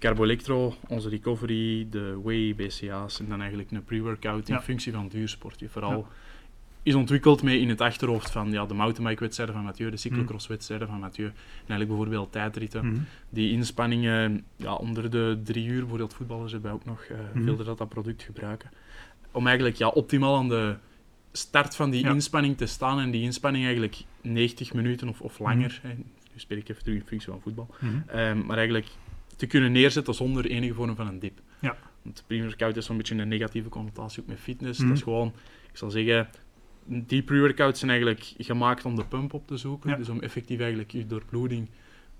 [0.00, 4.60] Carboelectro, onze Recovery, de Whey, BCA's en dan eigenlijk een pre-workout in Ja.
[4.62, 5.60] functie van duursport.
[5.60, 6.06] Je vooral
[6.82, 10.98] is ontwikkeld met in het achterhoofd van ja, de mountainbike-wedstrijden van Mathieu, de cyclocross-wedstrijden van
[11.00, 11.26] Mathieu.
[11.26, 12.86] En eigenlijk bijvoorbeeld tijdritten.
[12.86, 13.00] Mhm.
[13.28, 17.44] Die inspanningen ja, onder de drie uur, bijvoorbeeld voetballers hebben ook nog Mhm.
[17.44, 18.70] veel dat dat product gebruiken.
[19.32, 20.74] Om eigenlijk ja, optimaal aan de
[21.32, 22.10] start van die Ja.
[22.12, 25.88] inspanning te staan en die inspanning eigenlijk 90 minuten of, of langer, Mhm.
[25.92, 25.94] hè,
[26.32, 27.96] nu spreek ik even terug in functie van voetbal, Mhm.
[28.06, 28.86] Ehm, maar eigenlijk
[29.40, 31.40] te kunnen neerzetten zonder enige vorm van een dip.
[31.60, 31.76] Ja.
[32.02, 34.78] Want pre-workout is zo'n beetje een negatieve connotatie ook met fitness.
[34.78, 34.88] Mhm.
[34.88, 35.32] Dat is gewoon,
[35.70, 36.28] ik zal zeggen,
[36.84, 39.90] die pre-workouts zijn eigenlijk gemaakt om de pump op te zoeken.
[39.90, 39.96] Ja.
[39.96, 41.68] Dus om effectief eigenlijk je doorbloeding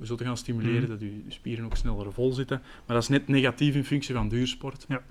[0.03, 0.91] zo te gaan stimuleren Mhm.
[0.91, 2.59] dat je spieren ook sneller vol zitten.
[2.87, 4.85] Maar dat is net negatief in functie van duursport.
[4.89, 5.03] Ja.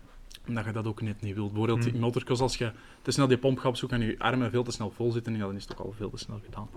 [0.50, 1.48] Omdat je dat ook net niet wilt.
[1.50, 1.96] Bijvoorbeeld Mhm.
[1.96, 4.72] in motocross, als je te snel die pomp gaat opzoeken en je armen veel te
[4.72, 6.68] snel vol zitten, ja, dan is het ook al veel te snel gedaan.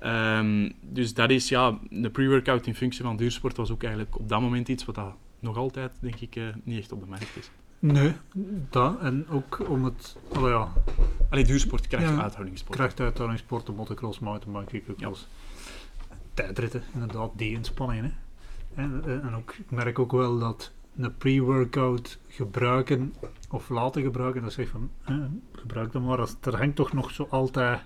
[0.00, 4.28] Ehm, dus dat is ja, de pre-workout in functie van duursport was ook eigenlijk op
[4.28, 7.36] dat moment iets wat dat nog altijd, denk ik, eh, niet echt op de markt
[7.38, 7.50] is.
[7.78, 8.12] Nee,
[8.70, 9.00] dat.
[9.00, 10.16] En ook om het...
[10.40, 10.72] Ja,
[11.30, 12.22] Allee, duursport krijgt Ja.
[12.22, 12.76] uithoudingssport.
[12.78, 15.26] krachtuithoudingssporten, motocross, mountainbike, cyclocross.
[16.34, 18.04] Tijdritten, inderdaad, die inspanningen.
[18.74, 18.82] Hè.
[18.82, 23.14] En, en en ook, ik merk ook wel dat een pre-workout gebruiken
[23.50, 24.90] of laten gebruiken, dat zeg van,
[25.52, 26.28] gebruik dat maar.
[26.42, 27.80] Er hangt toch nog zo altijd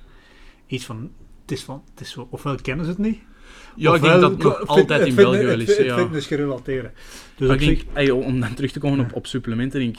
[0.66, 1.10] iets van,
[1.42, 3.18] het is van, het is zo, ofwel kennen ze het niet,
[3.76, 5.76] Ja, ik denk ofwel dat het nog altijd in België wel is.
[5.76, 5.96] Ja.
[5.98, 6.94] Fitness gerelateerd.
[7.36, 9.80] Dus Maar op ik denk, zich- ey, om dan terug te komen op, op supplementen,
[9.80, 9.96] denk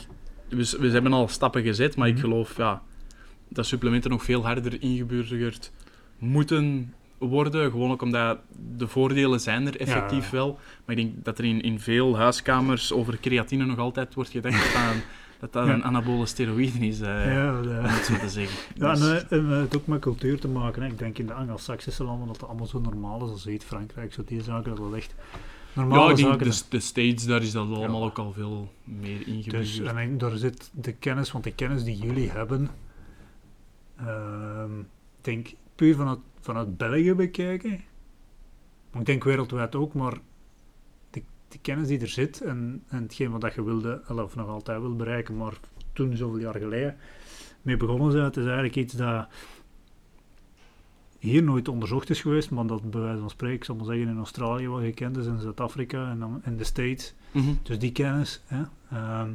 [0.49, 2.23] we, we hebben al stappen gezet, maar ik Mhm.
[2.23, 2.81] geloof ja,
[3.49, 5.71] dat supplementen nog veel harder ingeburgerd
[6.17, 7.71] moeten worden.
[7.71, 8.37] Gewoon ook omdat
[8.77, 10.37] de voordelen zijn er effectief Ja.
[10.37, 10.59] wel.
[10.85, 14.55] Maar ik denk dat er in, in veel huiskamers over creatine nog altijd wordt gedacht
[14.73, 14.93] dat dat,
[15.39, 15.73] dat, dat Ja.
[15.73, 18.57] een anabole steroïde is, eh, ja, de- om het zo te zeggen.
[18.75, 20.81] Ja, Dus- en, eh, en het ook met cultuur te maken.
[20.81, 20.87] Hè.
[20.87, 23.63] Ik denk in de Anglo-Saxische landen dat het allemaal zo normaal is als je ziet.
[23.63, 25.15] Frankrijk, zo die zaken, dat dat echt
[25.73, 28.05] normale ja, ik zaken de, de States, daar is dat allemaal Ja.
[28.05, 29.87] ook al veel meer Dus, ingeburgerd.
[29.87, 32.69] en ik- daar zit de kennis, want de kennis die jullie hebben,
[33.97, 34.85] ehm, ik
[35.21, 35.47] denk
[35.79, 37.81] puur vanuit, vanuit België bekijken,
[38.91, 40.17] maar ik denk wereldwijd ook, maar
[41.09, 44.47] de, de kennis die er zit en, en hetgeen wat dat je wilde, of nog
[44.47, 45.53] altijd wil bereiken, maar
[45.93, 46.97] toen zoveel jaar geleden
[47.61, 49.27] mee begonnen zijn, het is eigenlijk iets dat
[51.19, 54.07] hier nooit onderzocht is geweest, maar dat bij wijze van spreken, ik zal maar zeggen,
[54.07, 57.53] in Australië wat gekend is, in Zuid-Afrika en in de States, Mhm.
[57.63, 59.31] dus die kennis, hè, ehm,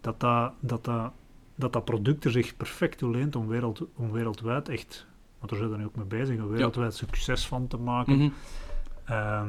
[0.00, 1.12] dat, dat, dat, dat,
[1.54, 5.06] dat dat product er zich perfect toe leent om, wereld, om wereldwijd echt,
[5.38, 8.16] want daar zijn we nu ook mee bezig, een wereldwijd succes van te maken.
[8.16, 8.28] Mhm.
[9.04, 9.48] Ehm,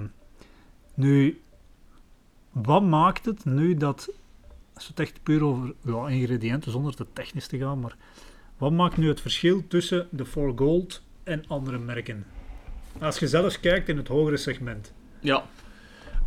[0.93, 1.41] nu,
[2.51, 4.09] wat maakt het nu dat,
[4.73, 7.95] als we het echt puur over ja, ingrediënten, zonder te technisch te gaan, maar
[8.57, 12.25] wat maakt nu het verschil tussen de For Gold en andere merken?
[12.99, 14.93] Als je zelfs kijkt in het hogere segment.
[15.19, 15.45] Ja.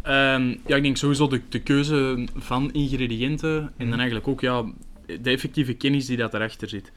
[0.03, 3.89] Ehm, ja, ik denk sowieso de, de keuze van ingrediënten en Mhm.
[3.89, 4.65] dan eigenlijk ook ja,
[5.07, 6.93] de effectieve kennis die dat erachter zit.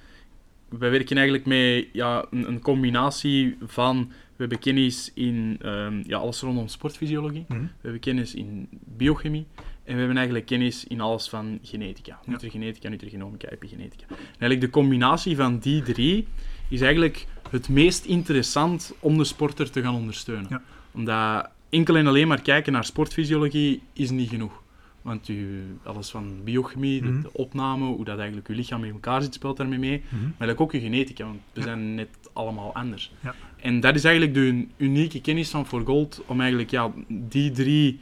[0.80, 6.18] Wij werken eigenlijk met ja, een, een combinatie van, we hebben kennis in ehm, ja,
[6.18, 9.46] alles rondom sportfysiologie, we hebben kennis in biochemie
[9.84, 12.20] en we hebben eigenlijk kennis in alles van genetica.
[12.26, 14.06] Nutrigenetica, nutrigenomica, epigenetica.
[14.10, 16.28] En eigenlijk de combinatie van die drie
[16.70, 20.48] is eigenlijk het meest interessant om de sporter te gaan ondersteunen.
[20.50, 20.62] Ja.
[20.92, 24.63] Omdat enkel en alleen maar kijken naar sportfysiologie is niet genoeg.
[25.04, 27.22] Want u, alles van biochemie, de, Mhm.
[27.22, 30.02] de opname, hoe dat eigenlijk uw lichaam in elkaar zit, speelt daarmee mee.
[30.06, 30.16] Mhm.
[30.22, 31.66] Maar eigenlijk ook je genetica, want we Ja.
[31.66, 33.12] zijn net allemaal anders.
[33.20, 33.36] Ja.
[33.62, 37.52] En dat is eigenlijk de un- unieke kennis van For Gold, om eigenlijk ja, die
[37.52, 38.00] drie...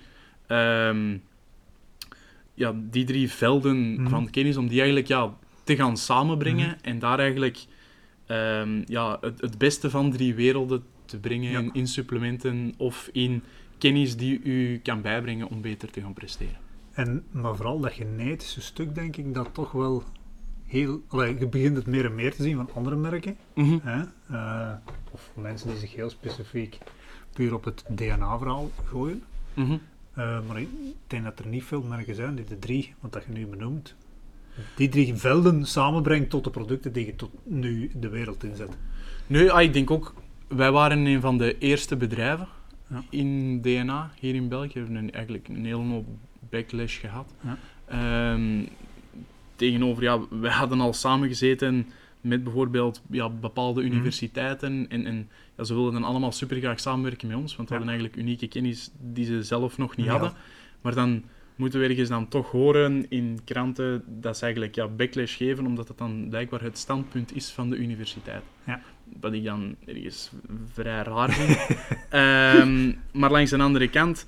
[0.47, 1.17] ehm,
[2.53, 4.09] ja, die drie velden Mhm.
[4.09, 5.33] van kennis, om die eigenlijk ja,
[5.63, 7.65] te gaan samenbrengen en daar eigenlijk
[8.25, 11.59] ehm, ja, het, het beste van drie werelden te brengen Ja.
[11.59, 13.43] in, in supplementen of in
[13.77, 16.57] kennis die u kan bijbrengen om beter te gaan presteren.
[16.91, 20.03] En, maar vooral dat genetische stuk, denk ik, dat toch wel
[20.65, 21.01] heel...
[21.07, 23.35] Allee, je begint het meer en meer te zien van andere merken.
[23.81, 24.01] Hè?
[24.29, 24.73] Eh,
[25.11, 26.77] of mensen die zich heel specifiek
[27.33, 29.23] puur op het DNA-verhaal gooien.
[29.53, 29.77] Mhm.
[30.13, 30.67] Eh, maar ik
[31.07, 33.95] denk dat er niet veel merken zijn die de drie, wat dat je nu benoemt,
[34.75, 38.77] die drie velden samenbrengt tot de producten die je tot nu de wereld inzet.
[39.27, 40.13] Nee, ah, ik denk ook,
[40.47, 42.47] wij waren een van de eerste bedrijven
[42.87, 43.03] Ja.
[43.09, 44.79] in DNA hier in België.
[44.83, 46.05] We hebben eigenlijk een hele hoop
[46.51, 47.33] backlash gehad.
[47.43, 47.57] Ja.
[47.85, 48.65] Ehm,
[49.55, 51.87] tegenover, ja, wij hadden al samengezeten
[52.21, 53.91] met bijvoorbeeld ja, bepaalde Mhm.
[53.91, 57.73] universiteiten en, en ja, ze wilden dan allemaal super graag samenwerken met ons, want we
[57.75, 57.79] Ja.
[57.81, 60.11] hadden eigenlijk unieke kennis die ze zelf nog niet Ja.
[60.11, 60.33] hadden.
[60.81, 61.23] Maar dan
[61.55, 65.87] moeten we ergens dan toch horen in kranten dat ze eigenlijk ja, backlash geven, omdat
[65.87, 68.43] dat dan blijkbaar het standpunt is van de universiteit.
[68.65, 68.81] Ja.
[69.19, 70.31] Wat ik dan ergens
[70.73, 71.57] vrij raar vind.
[72.09, 74.25] Ehm, maar langs de andere kant,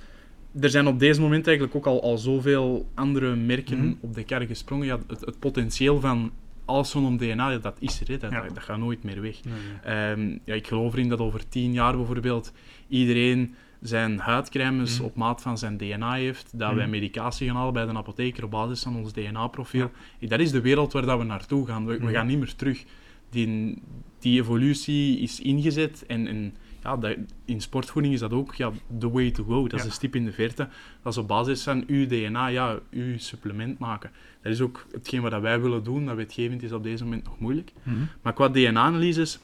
[0.60, 3.94] er zijn op deze moment eigenlijk ook al, al zoveel andere merken Mhm.
[4.00, 4.86] op de kar gesprongen.
[4.86, 6.32] Ja, het, het potentieel van
[6.66, 8.18] alles rondom DNA, dat is er, hè.
[8.18, 8.42] Dat, Ja.
[8.42, 9.44] dat, dat gaat nooit meer weg.
[9.44, 9.94] Nee, nee.
[9.96, 12.54] Ehm, ja, ik geloof erin dat over tien jaar bijvoorbeeld
[12.88, 15.06] iedereen zijn huidcremes Mhm.
[15.06, 16.90] op maat van zijn DNA heeft, dat wij Mhm.
[16.92, 19.92] medicatie gaan halen bij de apotheker op basis van ons DNA-profiel.
[20.20, 21.86] Dat is de wereld waar dat we naartoe gaan.
[21.86, 22.84] We, we gaan niet meer terug.
[23.30, 23.82] Die,
[24.20, 26.54] die evolutie is ingezet en, en
[26.84, 27.16] ja, dat,
[27.46, 29.62] in sportvoeding is dat ook ja, the way to go.
[29.64, 29.86] Dat is Ja.
[29.86, 30.68] een stip in de verte.
[31.04, 34.12] Dat is op basis van uw DNA, ja, uw supplement maken.
[34.42, 36.06] Dat is ook hetgeen wat wij willen doen.
[36.06, 37.72] Dat wetgevend is op deze moment nog moeilijk.
[37.84, 37.96] Mhm.
[38.22, 39.40] Maar qua DNA-analyses,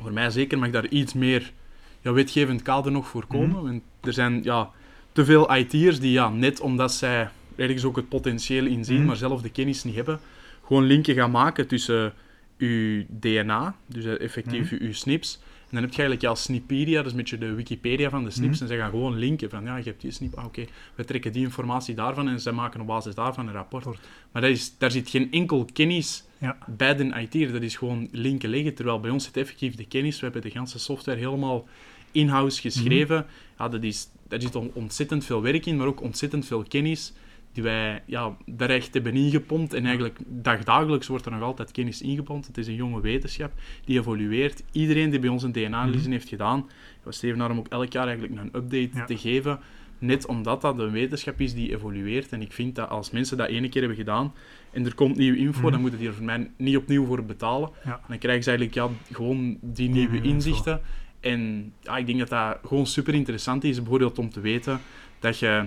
[0.00, 1.52] voor mij zeker mag daar iets meer
[2.00, 3.48] ja, wetgevend kader nog voor komen.
[3.56, 3.62] Mhm.
[3.62, 4.70] Want er zijn ja,
[5.12, 9.06] te veel IT'ers die ja, net omdat zij ergens ook het potentieel inzien, Mhm.
[9.06, 10.20] maar zelf de kennis niet hebben,
[10.66, 12.12] gewoon linken gaan maken tussen
[12.58, 15.40] uw DNA, dus eh, effectief uw SNPs.
[15.74, 18.30] En dan heb je eigenlijk ja, Snipedia, dat is een beetje de Wikipedia van de
[18.30, 18.62] SNPs, Mhm.
[18.62, 21.32] en ze gaan gewoon linken van ja, je hebt die SNP, ah, oké, we trekken
[21.32, 23.84] die informatie daarvan en ze maken op basis daarvan een rapport.
[24.32, 26.58] Maar dat is, daar zit geen enkel kennis Ja.
[26.66, 30.16] bij de IT'er, dat is gewoon linken leggen, terwijl bij ons zit effectief de kennis,
[30.20, 31.68] we hebben de hele software helemaal
[32.12, 33.26] in-house geschreven.
[33.58, 37.12] Ja, dat is, daar zit on- ontzettend veel werk in, maar ook ontzettend veel kennis
[37.54, 39.72] die wij ja, daar echt hebben ingepompt.
[39.74, 42.46] En eigenlijk dagdagelijks wordt er nog altijd kennis ingepompt.
[42.46, 43.52] Het is een jonge wetenschap
[43.84, 44.62] die evolueert.
[44.72, 46.10] Iedereen die bij ons een DNA-analyse Mhm.
[46.10, 46.68] heeft gedaan,
[47.02, 49.04] we streven daarom ook elk jaar eigenlijk een update Ja.
[49.04, 49.58] te geven.
[49.98, 52.32] Net omdat dat een wetenschap is die evolueert.
[52.32, 54.32] En ik vind dat als mensen dat ene keer hebben gedaan
[54.72, 55.70] en er komt nieuwe info, Mhm.
[55.70, 57.70] dan moeten die er voor mij niet opnieuw voor betalen.
[57.84, 58.00] Ja.
[58.08, 60.80] Dan krijgen ze eigenlijk ja, gewoon die nieuwe inzichten.
[61.20, 64.80] En ja, ik denk dat dat gewoon super interessant is, bijvoorbeeld om te weten
[65.18, 65.64] dat je,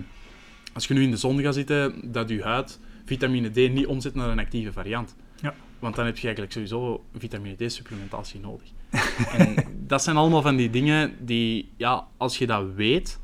[0.77, 4.15] als je nu in de zon gaat zitten, dat je huid vitamine D niet omzet
[4.15, 5.15] naar een actieve variant.
[5.41, 5.53] Ja.
[5.79, 8.67] Want dan heb je eigenlijk sowieso vitamine D-supplementatie nodig.
[9.37, 9.55] en
[9.87, 13.19] dat zijn allemaal van die dingen die, ja, als je dat weet...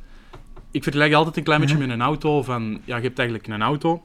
[0.71, 1.85] Ik vergelijk altijd een klein beetje Mhm.
[1.85, 2.81] met een auto van...
[2.85, 4.01] Ja, je hebt eigenlijk een auto,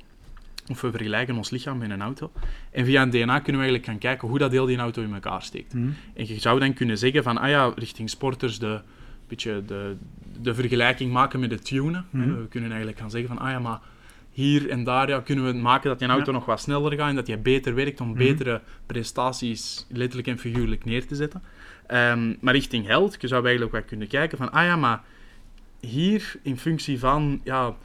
[0.68, 2.30] of we vergelijken ons lichaam met een auto.
[2.70, 5.14] En via een DNA kunnen we eigenlijk gaan kijken hoe dat deel die auto in
[5.14, 5.74] elkaar steekt.
[5.74, 5.88] Mhm.
[6.14, 8.80] En je zou dan kunnen zeggen van, ah ja, richting sporters de,
[9.29, 9.97] beetje de,
[10.41, 12.07] de vergelijking maken met het tunen.
[12.11, 12.29] Mhm.
[12.37, 13.81] We kunnen eigenlijk gaan zeggen van, ah ja, maar
[14.33, 16.38] hier en daar ja, kunnen we maken dat je auto Ja.
[16.38, 18.19] nog wat sneller gaat en dat je beter werkt om Mhm.
[18.19, 21.43] betere prestaties letterlijk en figuurlijk neer te zetten.
[21.87, 25.03] Ehm, maar richting held, je zou eigenlijk wat kunnen kijken van, ah ja, maar
[25.81, 27.77] hier in functie van ja,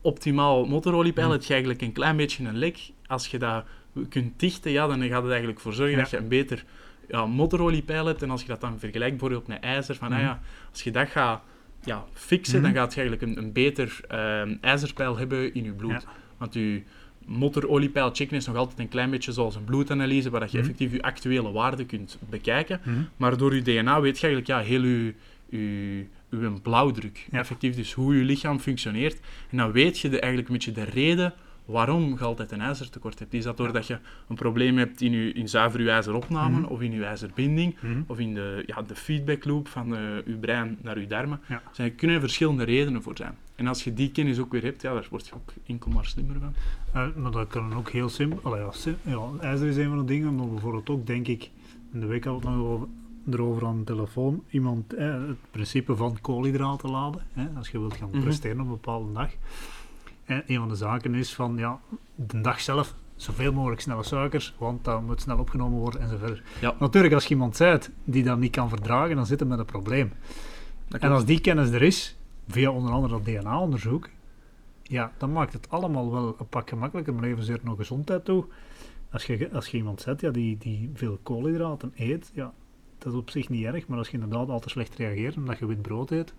[0.00, 1.34] optimaal motoroliepeil Mhm.
[1.36, 2.78] heb je eigenlijk een klein beetje een lek.
[3.06, 3.64] Als je dat
[4.08, 6.00] kunt dichten, ja, dan gaat het eigenlijk voor zorgen Ja.
[6.02, 6.64] dat je een beter
[7.10, 8.22] ja, motoroliepeil hebt.
[8.22, 10.22] En als je dat dan vergelijkt bijvoorbeeld met ijzer, van ah Mhm.
[10.26, 11.42] ja, als je dat gaat
[11.84, 12.72] ja, fixen, Mhm.
[12.72, 15.90] dan gaat je eigenlijk een, een beter ehm, ijzerpeil hebben in je bloed.
[15.90, 16.02] Ja.
[16.38, 16.82] Want je
[17.26, 20.66] motoroliepeil checken is nog altijd een klein beetje zoals een bloedanalyse, waar dat je Mhm.
[20.66, 22.80] effectief je actuele waarde kunt bekijken.
[23.16, 25.14] Maar door je DNA weet je eigenlijk ja, heel je,
[25.48, 27.26] je, uw blauwdruk.
[27.30, 27.38] Ja.
[27.38, 29.18] Effectief dus hoe je lichaam functioneert.
[29.50, 31.32] En dan weet je de, eigenlijk een beetje de reden
[31.70, 33.34] waarom je altijd een ijzertekort hebt.
[33.34, 36.64] Is dat doordat je een probleem hebt in, je, in zuiver je ijzeropname Mhm.
[36.68, 38.00] of in je ijzerbinding Mhm.
[38.06, 41.40] of in de, ja, de feedbackloop van eh, je brein naar je darmen.
[41.48, 41.62] Ja.
[41.68, 43.34] Dus er kunnen verschillende redenen voor zijn.
[43.54, 46.04] En als je die kennis ook weer hebt, ja, daar word je ook enkel maar
[46.06, 46.54] slimmer van.
[46.92, 48.56] Eh, maar dat kan ook heel simpel.
[48.56, 51.50] Ja, sim- ja, ijzer is een van de dingen, maar bijvoorbeeld ook, denk ik,
[51.92, 52.86] in de week we het nog over,
[53.30, 57.94] erover aan de telefoon, iemand, eh, het principe van koolhydraten laden, hè, als je wilt
[57.94, 58.20] gaan Mhm.
[58.20, 59.30] presteren op een bepaalde dag.
[60.30, 61.80] En een van de zaken is van, ja,
[62.14, 66.42] de dag zelf zoveel mogelijk snelle suikers, want dat moet snel opgenomen worden enzovoort.
[66.60, 66.74] Ja.
[66.78, 69.64] Natuurlijk, als je iemand bent die dat niet kan verdragen, dan zit hij met een
[69.64, 70.12] probleem.
[70.88, 72.16] En als die kennis er is,
[72.48, 74.08] via onder andere dat DNA-onderzoek,
[74.82, 78.44] ja, dan maakt het allemaal wel een pak gemakkelijker, maar evenzeer nog gezondheid toe.
[79.10, 82.52] Als je, als je iemand zet ja, die, die veel koolhydraten eet, ja,
[82.98, 85.58] dat is op zich niet erg, maar als je inderdaad al te slecht reageert omdat
[85.58, 86.34] je wit brood eet,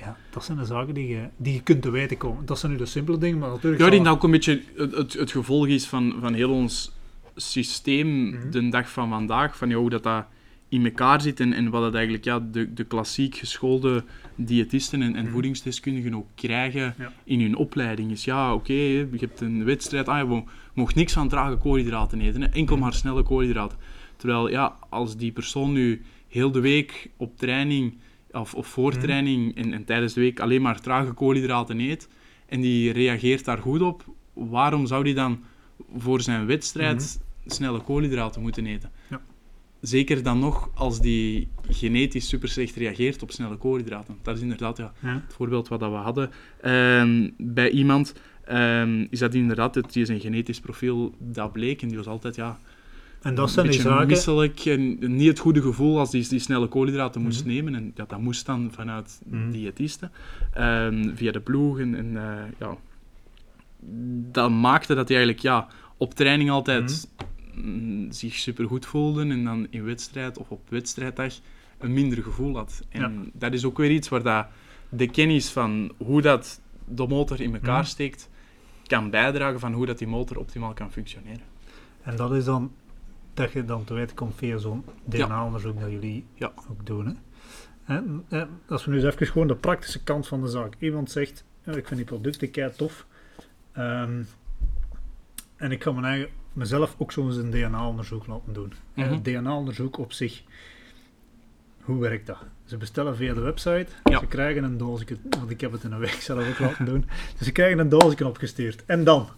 [0.00, 2.46] ja, dat zijn de zaken die je, die je kunt te weten komen.
[2.46, 3.78] Dat zijn nu de simpele dingen, maar natuurlijk...
[3.80, 6.50] Ja, ik denk dat ook een beetje het, het, het gevolg is van, van heel
[6.50, 6.92] ons
[7.36, 8.50] systeem Mhm.
[8.50, 9.56] de dag van vandaag.
[9.56, 10.24] Van ja, hoe dat, dat
[10.68, 15.14] in elkaar zit en, en wat het eigenlijk ja, de, de klassiek geschoolde diëtisten en,
[15.16, 15.32] en Mhm.
[15.32, 17.12] voedingsdeskundigen ook krijgen Ja.
[17.24, 18.10] in hun opleiding.
[18.10, 22.20] Is ja, oké, je hebt een wedstrijd, ah, je mo- mocht niks van trage koolhydraten
[22.20, 22.84] eten, hè, enkel Mhm.
[22.84, 23.78] maar snelle koolhydraten.
[24.16, 27.94] Terwijl ja, als die persoon nu heel de week op training
[28.32, 29.00] of, of voor Mhm.
[29.00, 32.08] training en, en tijdens de week alleen maar trage koolhydraten eet
[32.46, 35.40] en die reageert daar goed op, waarom zou die dan
[35.96, 38.90] voor zijn wedstrijd snelle koolhydraten moeten eten?
[39.10, 39.20] Ja.
[39.80, 44.16] Zeker dan nog als die genetisch super slecht reageert op snelle koolhydraten.
[44.22, 45.14] Dat is inderdaad ja, Ja.
[45.26, 48.14] het voorbeeld wat dat we hadden ehm, bij iemand.
[48.44, 52.34] ehm, is dat inderdaad, het die zijn genetisch profiel dat bleek en die was altijd
[52.36, 52.60] ja,
[53.22, 54.06] En dat zijn die zaken...
[54.06, 57.54] misselijk en niet het goede gevoel als die, die snelle koolhydraten moest Mhm.
[57.54, 57.74] nemen.
[57.74, 59.50] En dat, dat moest dan vanuit Mhm.
[59.50, 60.12] diëtisten,
[60.52, 61.78] ehm, via de ploeg.
[61.78, 62.76] En, en eh, ja,
[64.32, 67.08] dat maakte dat hij eigenlijk ja, op training altijd
[67.54, 71.32] mm, zich supergoed voelde en dan in wedstrijd of op wedstrijddag
[71.78, 72.82] een minder gevoel had.
[72.88, 73.10] En Ja.
[73.32, 74.46] dat is ook weer iets waar dat
[74.88, 77.88] de kennis van hoe dat de motor in elkaar Mhm.
[77.88, 78.28] steekt,
[78.86, 81.42] kan bijdragen van hoe dat die motor optimaal kan functioneren.
[82.02, 82.72] En dat is dan
[83.40, 86.52] dat je dan te weten komt via zo'n DNA-onderzoek dat jullie Ja.
[86.70, 87.06] ook doen.
[87.84, 87.94] Hè?
[87.94, 88.24] En,
[88.68, 90.74] als we nu eens even gewoon de praktische kant van de zaak.
[90.78, 93.06] Iemand zegt, ik vind die producten kei tof.
[93.72, 94.22] Ehm,
[95.56, 98.72] en ik ga mijn eigen, mezelf ook zo eens een DNA-onderzoek laten doen.
[98.94, 99.08] En.
[99.08, 100.42] Het DNA-onderzoek op zich,
[101.80, 102.38] hoe werkt dat?
[102.64, 104.18] Ze bestellen via de website, Ja.
[104.18, 107.04] ze krijgen een doosje, want ik heb het in een week zelf ook laten doen.
[107.38, 108.84] Dus ze krijgen een doosje opgestuurd.
[108.84, 109.28] En dan?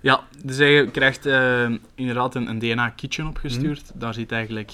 [0.00, 3.88] Ja, dus je krijgt eh, inderdaad een, een DNA-kitje opgestuurd.
[3.90, 3.98] Mhm.
[3.98, 4.72] Daar zit eigenlijk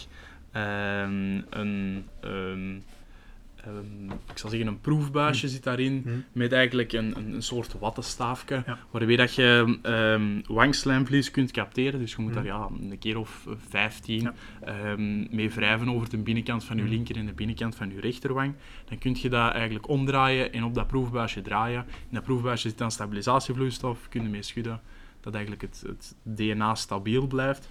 [0.53, 2.75] ehm, een, ehm,
[3.57, 6.01] ehm, ik zal zeggen, een proefbuisje zit daarin.
[6.05, 6.39] Hm?
[6.39, 8.79] Met eigenlijk een, een, een soort wattenstaafje, Ja.
[8.91, 12.01] waarmee dat je ehm wangslijmvlies kunt capteren.
[12.01, 12.45] Dus je moet Mhm.
[12.45, 14.35] daar ja, een keer of vijftien Ja.
[14.61, 16.91] ehm, mee wrijven over de binnenkant van je Mhm.
[16.93, 18.55] linker en de binnenkant van je rechterwang.
[18.89, 21.85] Dan kun je dat eigenlijk omdraaien en op dat proefbuisje draaien.
[21.89, 24.81] In dat proefbuisje zit dan stabilisatievloeistof, kun je mee schudden,
[25.25, 27.69] dat eigenlijk het, het DNA stabiel blijft.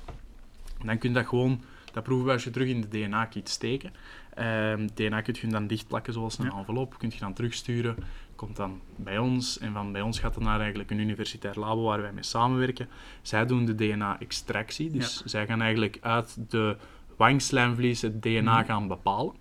[0.80, 1.62] En dan kun je dat gewoon,
[1.94, 3.92] dat proefbuisje terug in de DNA-kit steken.
[4.34, 6.52] Ehm DNA kun je dan dichtplakken zoals een Ja.
[6.58, 7.96] envelop, kun je dan terugsturen,
[8.36, 11.84] komt dan bij ons en van bij ons gaat het naar eigenlijk een universitair labo
[11.84, 12.88] waar wij mee samenwerken.
[13.22, 16.78] Zij doen de DNA-extractie, dus zij gaan eigenlijk uit de
[17.18, 18.66] wangslijmvlies het DNA Mhm.
[18.66, 19.34] gaan bepalen.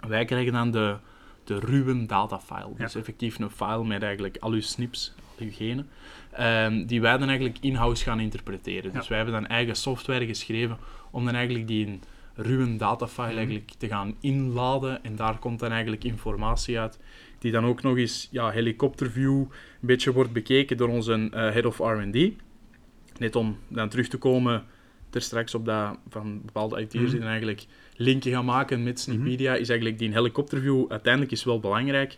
[0.00, 0.96] Wij krijgen dan de,
[1.44, 2.98] de ruwe datafile, dus Ja.
[2.98, 5.88] effectief een file met eigenlijk al uw snips, al uw genen,
[6.36, 8.92] ehm, die wij dan eigenlijk in-house gaan interpreteren.
[8.92, 10.76] Dus wij hebben dan eigen software geschreven
[11.10, 12.02] om dan eigenlijk die in
[12.34, 13.36] ruwe datafile Mhm.
[13.36, 16.98] eigenlijk te gaan inladen en daar komt dan eigenlijk informatie uit
[17.38, 19.48] die dan ook nog eens ja, helikopterview een
[19.80, 22.32] beetje wordt bekeken door onze eh, head of R&D.
[23.18, 24.64] Net om dan terug te komen
[25.12, 27.18] er straks op dat van bepaalde IT'ers die Mhm.
[27.18, 32.16] dan eigenlijk linken gaan maken met Snipedia, is eigenlijk die helikopterview uiteindelijk is wel belangrijk.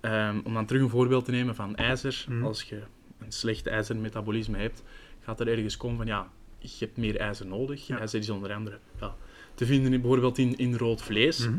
[0.00, 2.24] Ehm, om dan terug een voorbeeld te nemen van ijzer.
[2.28, 2.44] Mhm.
[2.44, 2.82] Als je
[3.24, 4.82] een slecht ijzermetabolisme hebt,
[5.20, 7.86] gaat er ergens komen van ja, je hebt meer ijzer nodig.
[7.86, 7.98] Ja.
[7.98, 9.14] IJzer is onder andere ja,
[9.54, 11.48] te vinden in, bijvoorbeeld in, in rood vlees.
[11.48, 11.58] Mhm.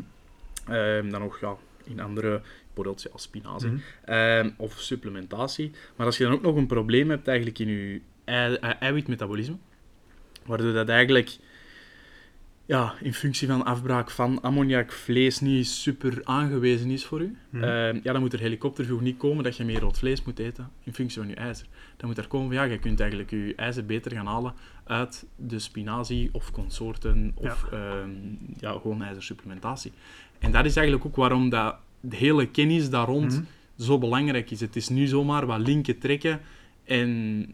[0.67, 3.71] Ehm, dan nog ja, in andere, bijvoorbeeld ja, spinazie.
[4.05, 5.71] Ehm, of supplementatie.
[5.95, 9.55] Maar als je dan ook nog een probleem hebt eigenlijk in je ei- eiwitmetabolisme,
[10.45, 11.37] waardoor dat eigenlijk
[12.65, 17.63] ja, in functie van afbraak van ammoniak vlees niet super aangewezen is voor u, Mhm.
[17.63, 20.69] ehm, ja, dan moet er helikopterview niet komen dat je meer rood vlees moet eten
[20.83, 21.65] in functie van je ijzer.
[21.97, 25.25] Dan moet er komen van ja, je kunt eigenlijk je ijzer beter gaan halen uit
[25.35, 28.05] de spinazie of consorten of ja.
[28.59, 29.91] ja, gewoon ijzersupplementatie.
[30.39, 33.43] En dat is eigenlijk ook waarom dat de hele kennis daar rond Mhm.
[33.83, 34.59] zo belangrijk is.
[34.59, 36.41] Het is nu zomaar wat linken trekken
[36.83, 37.45] en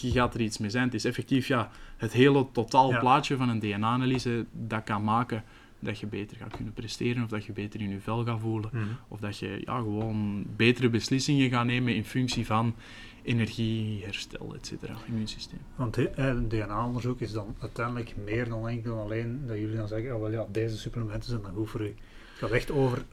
[0.00, 0.84] je gaat er iets mee zijn.
[0.84, 5.44] Het is effectief ja, het hele totaalplaatje van een DNA-analyse dat kan maken
[5.82, 8.70] dat je beter gaat kunnen presteren of dat je beter in je vel gaat voelen.
[8.72, 8.84] Mhm.
[9.08, 12.74] Of dat je ja, gewoon betere beslissingen gaat nemen in functie van
[13.22, 14.72] energie, herstel, etc.
[15.08, 15.60] immuunsysteem.
[15.76, 20.14] Want eh, een DNA-onderzoek is dan uiteindelijk meer dan enkel alleen dat jullie dan zeggen,
[20.14, 21.86] oh wel ja, deze supplementen zijn dan goed voor u.
[21.86, 21.94] Het
[22.38, 23.04] gaat echt over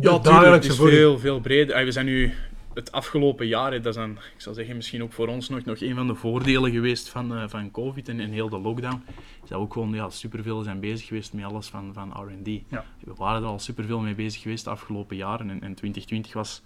[0.00, 1.84] Ja, dagelijkse veel, veel breder.
[1.84, 2.32] We zijn nu
[2.76, 5.64] het afgelopen jaar, hè, dat is dan, ik zal zeggen, misschien ook voor ons nog,
[5.64, 9.02] nog een van de voordelen geweest van, eh, van COVID en, en heel de lockdown.
[9.42, 12.46] Is dat we ook gewoon ja, superveel zijn bezig geweest met alles van, van R&D.
[12.68, 12.84] Ja.
[13.00, 15.50] We waren er al superveel mee bezig geweest de afgelopen jaren.
[15.50, 16.62] En, en 2020 was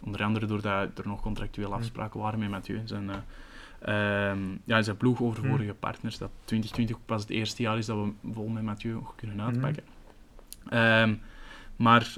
[0.00, 1.76] onder andere doordat er nog contractuele Mm.
[1.76, 3.10] afspraken waren met Mathieu en zijn,
[3.80, 5.50] ehm, ja, zijn ploeg over Mm.
[5.50, 6.18] vorige partners.
[6.18, 9.82] Dat 2020 pas het eerste jaar is dat we vol met Mathieu kunnen uitpakken.
[10.68, 11.14] Ehm,
[11.76, 12.16] maar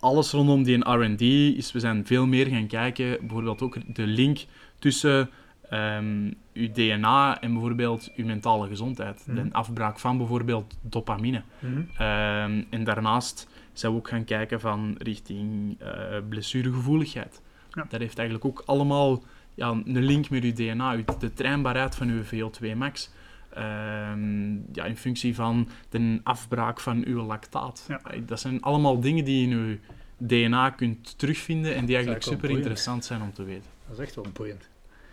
[0.00, 1.20] alles rondom die R&D
[1.56, 4.44] is, we zijn veel meer gaan kijken, bijvoorbeeld ook de link
[4.78, 5.30] tussen
[5.68, 9.24] ehm, uw DNA en bijvoorbeeld uw mentale gezondheid.
[9.26, 9.36] Mhm.
[9.36, 11.42] De afbraak van bijvoorbeeld dopamine.
[11.58, 11.80] Mhm.
[11.96, 15.92] Ehm, en daarnaast zijn we ook gaan kijken van richting eh,
[16.28, 17.42] blessuregevoeligheid.
[17.70, 17.86] Ja.
[17.88, 19.22] Dat heeft eigenlijk ook allemaal
[19.54, 23.10] ja, een link met uw DNA, de trainbaarheid van uw VO2 max.
[23.54, 27.84] Ehm, ja, in functie van de afbraak van uw lactaat.
[27.88, 28.00] Ja.
[28.26, 29.76] Dat zijn allemaal dingen die je in uw
[30.16, 33.70] DNA kunt terugvinden en die eigenlijk wel super interessant zijn om te weten.
[33.88, 34.68] Dat is echt wel boeiend.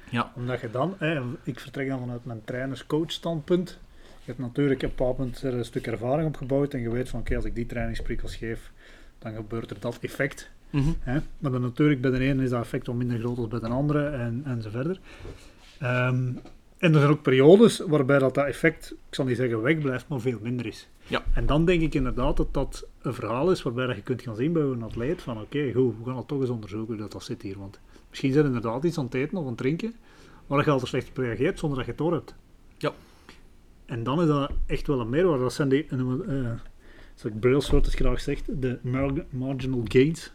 [0.09, 0.31] Ja.
[0.35, 3.79] Omdat je dan, hè, ik vertrek dan vanuit mijn trainers-coach standpunt.
[3.99, 7.09] Je hebt natuurlijk op een bepaald moment er een stuk ervaring opgebouwd en je weet
[7.09, 8.71] van oké, als ik die trainingsprikkels geef,
[9.19, 10.49] dan gebeurt er dat effect.
[10.69, 10.89] Mhm.
[10.99, 11.19] Hè?
[11.39, 13.67] Maar dan natuurlijk bij de ene is dat effect wat minder groot dan bij de
[13.67, 14.99] andere en, en zo verder.
[15.79, 16.31] Ehm,
[16.77, 20.19] en er zijn ook periodes waarbij dat, dat effect, ik zal niet zeggen wegblijft, maar
[20.19, 20.87] veel minder is.
[21.07, 21.23] Ja.
[21.33, 24.53] En dan denk ik inderdaad dat dat een verhaal is waarbij je kunt gaan zien
[24.53, 27.23] bij een atleet van oké, goed, we gaan dat toch eens onderzoeken hoe dat, dat
[27.23, 27.57] zit hier.
[27.59, 29.93] Want misschien zijn er inderdaad iets aan het eten of aan het drinken
[30.47, 32.35] waar je al te slecht op reageert zonder dat je het door hebt.
[32.77, 32.91] Ja.
[33.85, 35.43] En dan is dat echt wel een meerwaarde.
[35.43, 35.99] Dat zijn die, uh,
[37.15, 40.31] zoals ik Braillesoort graag zegt, de mar- marginal gains.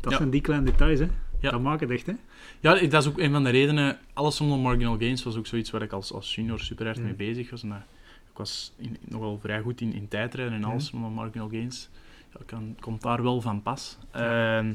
[0.00, 0.16] Dat Ja.
[0.18, 1.06] zijn die kleine details, hè.
[1.40, 1.50] Ja.
[1.50, 2.12] Dat maakt het echt, hè.
[2.60, 3.98] Ja, dat is ook een van de redenen.
[4.12, 7.10] Alles rondom marginal gains was ook zoiets waar ik als, als junior super hard mee
[7.10, 7.16] Mm.
[7.16, 7.62] bezig was.
[7.62, 7.72] En,
[8.30, 11.88] ik was in, nogal vrij goed in, in tijdrijden en alles rondom marginal gains.
[12.32, 13.98] Ja, kan, komt daar wel van pas.
[14.10, 14.72] Ehm,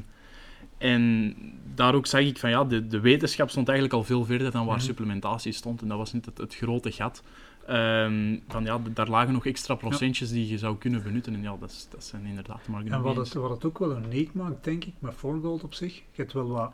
[0.82, 1.34] en
[1.74, 4.66] daar ook zag ik van ja, de, de wetenschap stond eigenlijk al veel verder dan
[4.66, 4.84] waar Mhm.
[4.84, 5.82] supplementatie stond.
[5.82, 7.22] En dat was niet het, het grote gat.
[7.66, 11.34] Ehm, van ja, daar lagen nog extra procentjes die je zou kunnen benutten.
[11.34, 13.78] En ja, dat, is, dat zijn inderdaad de marginal En wat het, wat het ook
[13.78, 16.72] wel uniek maakt, denk ik, met Forgold op zich, je hebt wel wat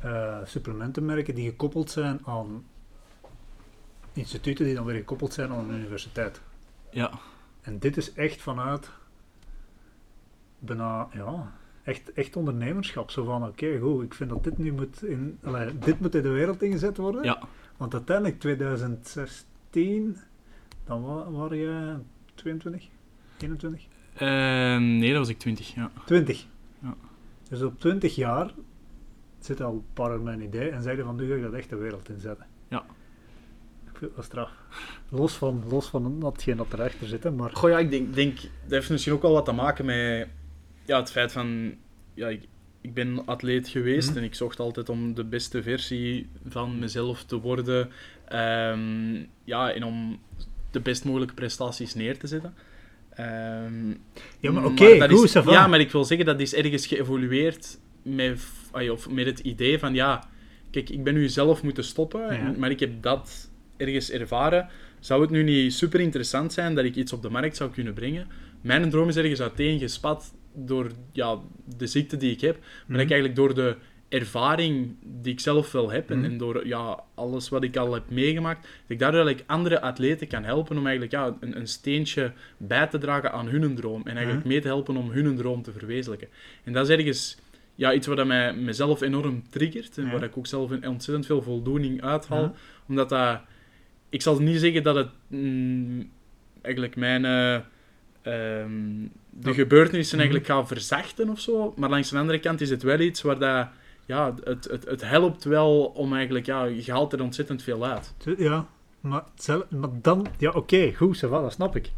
[0.00, 2.64] eh, supplementenmerken die gekoppeld zijn aan
[4.12, 6.40] instituten die dan weer gekoppeld zijn aan een universiteit.
[6.90, 7.10] Ja,
[7.60, 8.90] En dit is echt vanuit
[10.58, 11.52] bijna, ja,
[11.90, 13.10] echt, echt ondernemerschap.
[13.10, 16.22] Zo van, oké, goed, ik vind dat dit nu moet in, allee, dit moet in
[16.22, 17.24] de wereld ingezet worden.
[17.24, 17.42] ja,
[17.76, 20.16] Want uiteindelijk 2016,
[20.84, 21.94] dan wa- waren je
[22.34, 22.88] 22,
[23.40, 23.86] 21?
[24.14, 25.74] Ehm, nee, dat was ik 20.
[25.74, 25.90] Ja.
[26.06, 26.46] 20.
[26.82, 26.94] Ja.
[27.48, 28.54] Dus op 20 jaar
[29.38, 31.70] zit al een paar in mijn idee en zeiden van nu ga ik dat echt
[31.70, 32.46] de wereld inzetten.
[32.68, 32.84] Ja.
[33.92, 34.50] Ik vind dat straf.
[35.08, 37.50] Los van, los van datgene dat erachter zit, hè, maar...
[37.52, 40.28] Goh ja, ik denk, denk, dat heeft misschien ook wel wat te maken met
[40.90, 41.74] ja, het feit van,
[42.14, 42.42] ja, ik,
[42.80, 44.18] ik ben atleet geweest Mhm.
[44.18, 47.90] en ik zocht altijd om de beste versie van mezelf te worden.
[48.28, 49.14] Ehm,
[49.44, 50.20] ja, en om
[50.70, 52.54] de best mogelijke prestaties neer te zetten.
[53.14, 53.88] Ehm,
[54.40, 55.32] Ja, maar oké, goed, is-.
[55.32, 58.40] Ja, maar ik wil zeggen, dat is ergens geëvolueerd met,
[58.90, 60.28] of met het idee van, ja,
[60.70, 64.68] kijk, ik ben nu zelf moeten stoppen, en- maar ik heb dat ergens ervaren.
[65.00, 67.94] Zou het nu niet super interessant zijn dat ik iets op de markt zou kunnen
[67.94, 68.26] brengen?
[68.60, 71.38] Mijn droom is ergens uiteengespat door ja,
[71.76, 73.12] de ziekte die ik heb, maar dat ik Mhm.
[73.12, 73.76] eigenlijk door de
[74.08, 76.24] ervaring die ik zelf wel heb en, Mhm.
[76.30, 80.26] en door ja, alles wat ik al heb meegemaakt, dat ik daardoor eigenlijk andere atleten
[80.26, 84.10] kan helpen om eigenlijk ja, een, een steentje bij te dragen aan hun droom en
[84.16, 84.48] eigenlijk Mhm.
[84.48, 86.28] mee te helpen om hun droom te verwezenlijken.
[86.64, 87.38] En dat is ergens
[87.74, 91.42] ja, iets wat mij mezelf enorm triggert en waar ik ook zelf een ontzettend veel
[91.42, 92.54] voldoening uithaal,
[92.88, 93.40] omdat dat...
[94.08, 96.10] Ik zal niet zeggen dat het mm,
[96.60, 97.24] eigenlijk mijn...
[97.24, 97.54] eh,
[98.22, 100.26] ehm, de gebeurtenissen Mhm.
[100.26, 103.38] eigenlijk gaat verzachten of zo, maar langs de andere kant is het wel iets waar
[103.38, 103.68] dat...
[104.06, 106.46] Ja, het, het, het helpt wel om eigenlijk...
[106.46, 108.14] Ja, je haalt er ontzettend veel uit.
[108.38, 108.66] Ja,
[109.00, 109.22] maar,
[109.68, 110.26] maar dan...
[110.38, 111.90] Ja, oké, goed, ça va, dat snap ik.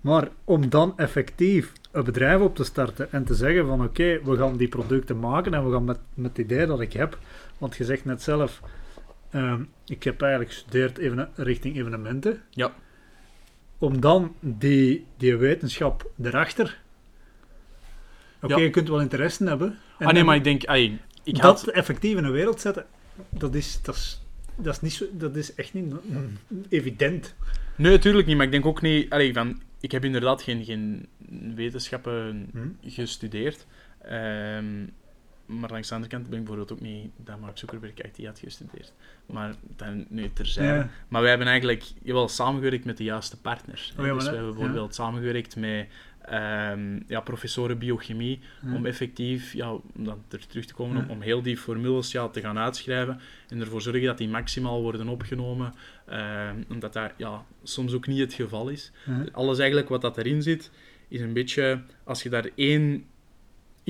[0.00, 4.36] Maar om dan effectief een bedrijf op te starten en te zeggen van oké, we
[4.36, 7.18] gaan die producten maken en we gaan met, met het idee dat ik heb,
[7.58, 8.60] want je zegt net zelf,
[9.30, 12.42] ehm, ik heb eigenlijk gestudeerd even richting evenementen.
[12.50, 12.72] Ja.
[13.78, 16.80] Om dan die, die wetenschap erachter...
[18.42, 18.60] Oké, Ja.
[18.62, 19.78] je kunt wel interesse hebben.
[19.98, 20.62] En ah nee, maar ik denk...
[20.62, 22.86] ik dat had, effectief in de wereld zetten,
[23.28, 24.22] dat is, dat is,
[24.56, 27.34] dat is, niet zo, dat is echt niet mm, evident.
[27.76, 29.10] Nee, natuurlijk niet, maar ik denk ook niet...
[29.10, 31.08] Allee, van, ik heb inderdaad geen, geen
[31.54, 32.90] wetenschappen Hm?
[32.90, 33.66] gestudeerd.
[34.02, 34.86] Ehm,
[35.48, 38.38] maar langs de andere kant ben ik bijvoorbeeld ook niet dat Mark Zuckerberg IT had
[38.38, 38.92] gestudeerd.
[39.26, 40.78] Maar dan nu terzijde.
[40.78, 40.88] Ja.
[41.08, 43.94] Maar wij hebben eigenlijk wel samengewerkt met de juiste partners.
[43.98, 45.88] Oh ja, dus we hebben bijvoorbeeld samengewerkt met
[46.22, 48.40] ehm, ja, professoren biochemie
[48.74, 52.28] om effectief, ja, om dan er terug te komen, om, om heel die formules ja,
[52.28, 55.74] te gaan uitschrijven en ervoor zorgen dat die maximaal worden opgenomen.
[56.06, 58.92] ehm, omdat dat ja, soms ook niet het geval is.
[59.32, 60.70] Alles eigenlijk wat dat erin zit,
[61.08, 63.04] is een beetje, als je daar één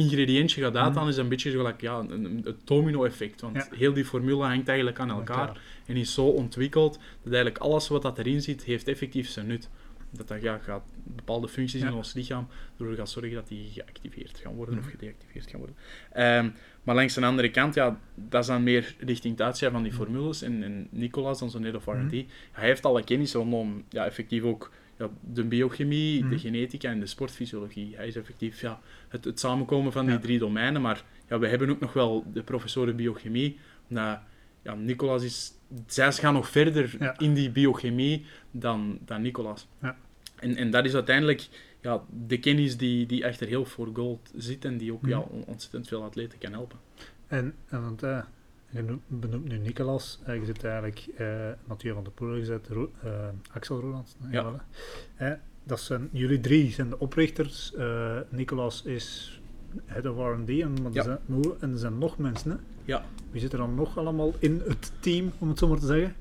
[0.03, 1.09] ingrediëntje gaat uithalen, Mhm.
[1.09, 3.40] is dat een beetje gelijk ja, een, het domino-effect.
[3.40, 3.66] Want Ja.
[3.76, 6.92] heel die formule hangt eigenlijk aan elkaar en is zo ontwikkeld
[7.22, 9.68] dat eigenlijk alles wat dat erin zit, heeft effectief zijn nut.
[10.11, 12.46] Dat dat ja, gaat bepaalde functies in ons lichaam
[12.78, 14.84] ervoor gaat zorgen dat die geactiveerd gaan worden Mhm.
[14.84, 15.76] of gedeactiveerd gaan worden.
[16.12, 16.49] Ehm,
[16.82, 19.99] maar langs de andere kant, ja, dat is dan meer richting het uitschrijven van die
[19.99, 20.05] Mhm.
[20.05, 20.42] formules.
[20.42, 22.22] En, en Nicolas, onze head of R&D, Mhm.
[22.53, 26.30] hij heeft alle kennis rondom ja, effectief ook ja, de biochemie, Mhm.
[26.30, 27.96] de genetica en de sportfysiologie.
[27.96, 30.20] Hij is effectief ja, het, het samenkomen van die Ja.
[30.20, 30.82] drie domeinen.
[30.82, 33.59] Maar ja, we hebben ook nog wel de professoren biochemie.
[33.86, 34.26] omdat,
[34.62, 35.53] ja, Nicolas is...
[35.86, 37.18] Zij gaan nog verder Ja.
[37.18, 39.68] in die biochemie dan, dan Nicolas.
[39.82, 39.96] Ja.
[40.36, 41.49] En, en dat is uiteindelijk
[41.80, 45.11] ja, de kennis die, die achter heel voor gold zit en die ook Mhm.
[45.11, 46.78] ja, on- ontzettend veel atleten kan helpen.
[47.26, 48.22] En, want, eh,
[48.70, 51.26] je noemt- benoemt nu Nicolas, eh, je zit eigenlijk eh
[51.64, 53.10] Mathieu van der Poel, je zit Ro- eh,
[53.52, 54.16] Axel Roland.
[54.30, 55.40] Ja.
[55.64, 57.74] Dat zijn, jullie drie zijn de oprichters.
[57.74, 59.40] Eh, Nicolas is
[59.86, 61.02] head of R&D en, er Ja.
[61.02, 61.18] zijn,
[61.60, 62.50] en er zijn nog mensen.
[62.50, 62.56] Hè?
[62.84, 63.04] Ja.
[63.30, 66.14] Wie zit er dan nog allemaal in het team, om het zo maar te zeggen?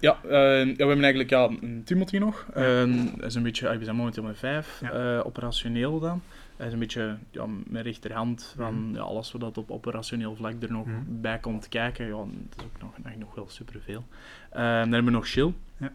[0.00, 2.46] Ja, ja, we hebben eigenlijk ja, een Timothy nog.
[2.54, 2.86] Ja.
[3.16, 5.18] Dat is een beetje, ah, we zijn momenteel met vijf, Ja.
[5.20, 6.22] operationeel dan.
[6.60, 8.94] Hij is een beetje ja, mijn rechterhand van Mhm.
[8.94, 10.96] ja, alles wat dat op operationeel vlak er nog Mhm.
[11.08, 12.06] bij komt kijken.
[12.06, 12.26] Ja, dat
[12.58, 14.04] is ook nog, nog, wel superveel.
[14.50, 15.52] Eh dan hebben we nog Chill.
[15.76, 15.92] Ja.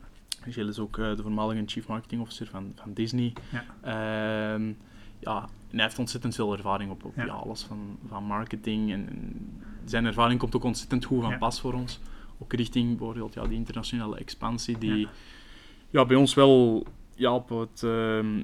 [0.49, 3.34] Gilles is ook de voormalige Chief Marketing Officer van, van Disney.
[3.51, 3.63] Ja.
[3.82, 4.72] Ehm,
[5.20, 7.26] ja, en hij heeft ontzettend veel ervaring op, op Ja.
[7.26, 8.91] alles van, van marketing.
[8.91, 9.49] En, en
[9.86, 11.99] zijn ervaring komt ook ontzettend goed van pas voor ons.
[12.38, 15.07] Ook richting bijvoorbeeld ja, die internationale expansie, die
[15.89, 16.05] ja.
[16.05, 16.86] bij ons wel
[17.16, 17.84] ja, op het,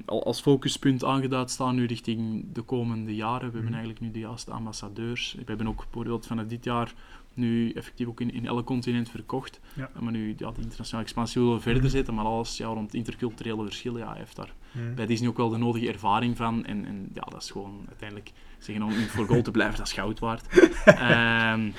[0.06, 3.38] al- als focuspunt aangeduid staan nu richting de komende jaren.
[3.38, 3.72] We hebben Mhm.
[3.72, 5.34] eigenlijk nu de juiste ambassadeurs.
[5.38, 6.92] We hebben ook bijvoorbeeld vanaf dit jaar
[7.34, 9.60] nu effectief ook in, in elk continent verkocht.
[9.74, 9.90] Ja.
[10.00, 11.90] Maar nu, ja, de internationale expansie willen we verder Mhm.
[11.90, 14.94] zetten, maar alles ja, rond interculturele verschillen, ja, heeft daar Mhm.
[14.94, 16.64] bij Disney ook wel de nodige ervaring van.
[16.64, 19.86] En, en ja, dat is gewoon uiteindelijk, zeggen om niet voor goal te blijven, dat
[19.86, 20.46] is goud waard.
[20.84, 21.70] Ehm,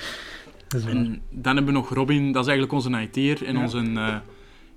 [0.68, 0.94] Dat is waar.
[0.94, 4.16] en dan hebben we nog Robin, dat is eigenlijk onze IT'er en onze, eh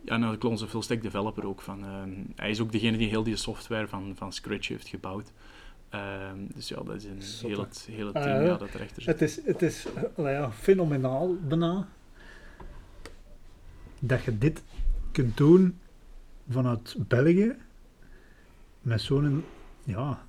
[0.07, 1.61] ja, en eigenlijk onze full stack developer ook.
[1.61, 5.31] Van, ehm, hij is ook degene die heel die software van, van Scratch heeft gebouwd.
[5.89, 8.41] Ehm, dus ja, dat is een heel het hele Ah, team ja.
[8.41, 9.05] ja, dat erachter zit.
[9.05, 9.85] Het is, het is
[10.15, 11.87] nou ja, fenomenaal bijna
[13.99, 14.63] dat je dit
[15.11, 15.79] kunt doen
[16.49, 17.55] vanuit België
[18.81, 19.43] met zo'n,
[19.83, 20.25] ja,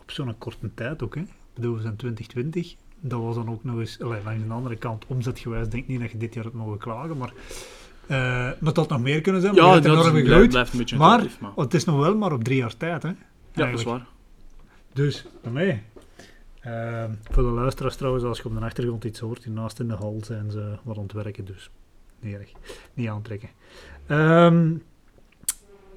[0.00, 1.14] op zo'n korte tijd ook.
[1.14, 1.20] Hè.
[1.20, 2.76] Ik bedoel, we zijn 2020.
[3.00, 6.00] Dat was dan ook nog eens, allee, langs de andere kant, omzetgewijs, denk ik niet
[6.00, 7.32] dat je dit jaar het mogen klagen, maar
[8.08, 10.48] uh, dat had nog meer kunnen zijn, maar Ja, je hebt dat enorm is- gegroeid.
[10.50, 12.76] blijft een beetje Maar- relatief, maar Want het is nog wel maar op drie jaar
[12.76, 13.08] tijd, hè.
[13.52, 14.06] ja, dat is waar.
[14.92, 15.82] Dus, daarmee.
[16.60, 19.94] Ehm, voor de luisteraars trouwens, als je op de achtergrond iets hoort, hiernaast in de
[19.94, 21.70] hal zijn ze wat aan het werken, dus
[22.20, 22.52] niet erg.
[22.94, 23.48] Niet aantrekken.
[24.06, 24.72] Ehm,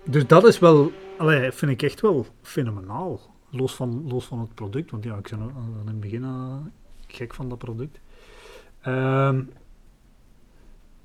[0.03, 3.19] dus dat is wel, allee, vind ik echt wel fenomenaal.
[3.49, 5.51] Los van, los van het product, want ja, ik ben al
[5.81, 6.61] in het begin al
[7.07, 7.99] gek van dat product.
[8.81, 9.41] Ehm,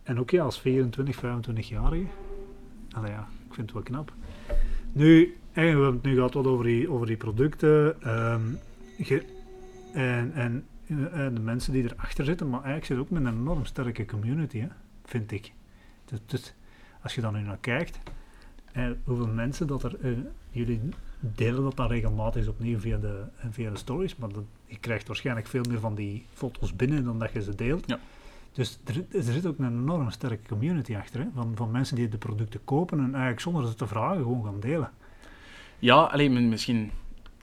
[0.03, 2.07] en ook ja, als 24, 25-jarige.
[2.93, 4.13] Allee ja, ik vind het wel knap.
[4.93, 8.41] Nu, en we hebben het nu gehad wat over die, over die producten ehm,
[8.99, 9.25] ge-
[9.93, 10.67] en, en,
[11.13, 14.59] en de mensen die erachter zitten, maar eigenlijk zit ook met een enorm sterke community,
[14.59, 14.69] hè,
[15.05, 15.53] vind ik.
[16.05, 16.55] Dus, dus
[17.03, 17.99] als je dan nu naar kijkt,
[18.73, 20.11] eh, hoeveel mensen dat er, eh,
[20.51, 20.81] jullie
[21.21, 25.47] delen dat dan regelmatig opnieuw via de, eh, via stories, maar dat, je krijgt waarschijnlijk
[25.47, 27.85] veel meer van die foto's binnen dan dat je ze deelt.
[27.89, 27.99] Ja.
[28.53, 32.09] Dus er, er zit ook een enorm sterke community achter, hè, van, van mensen die
[32.09, 34.91] de producten kopen en eigenlijk zonder ze te vragen gewoon gaan delen.
[35.79, 36.91] Ja, alleen misschien,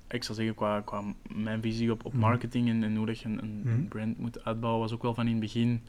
[0.10, 1.04] ik zou zeggen, qua, qua
[1.34, 2.22] mijn visie op, op Mhm.
[2.22, 3.88] marketing en, en hoe dat je een, een Mhm.
[3.88, 5.82] brand moet uitbouwen, was ook wel van in het begin,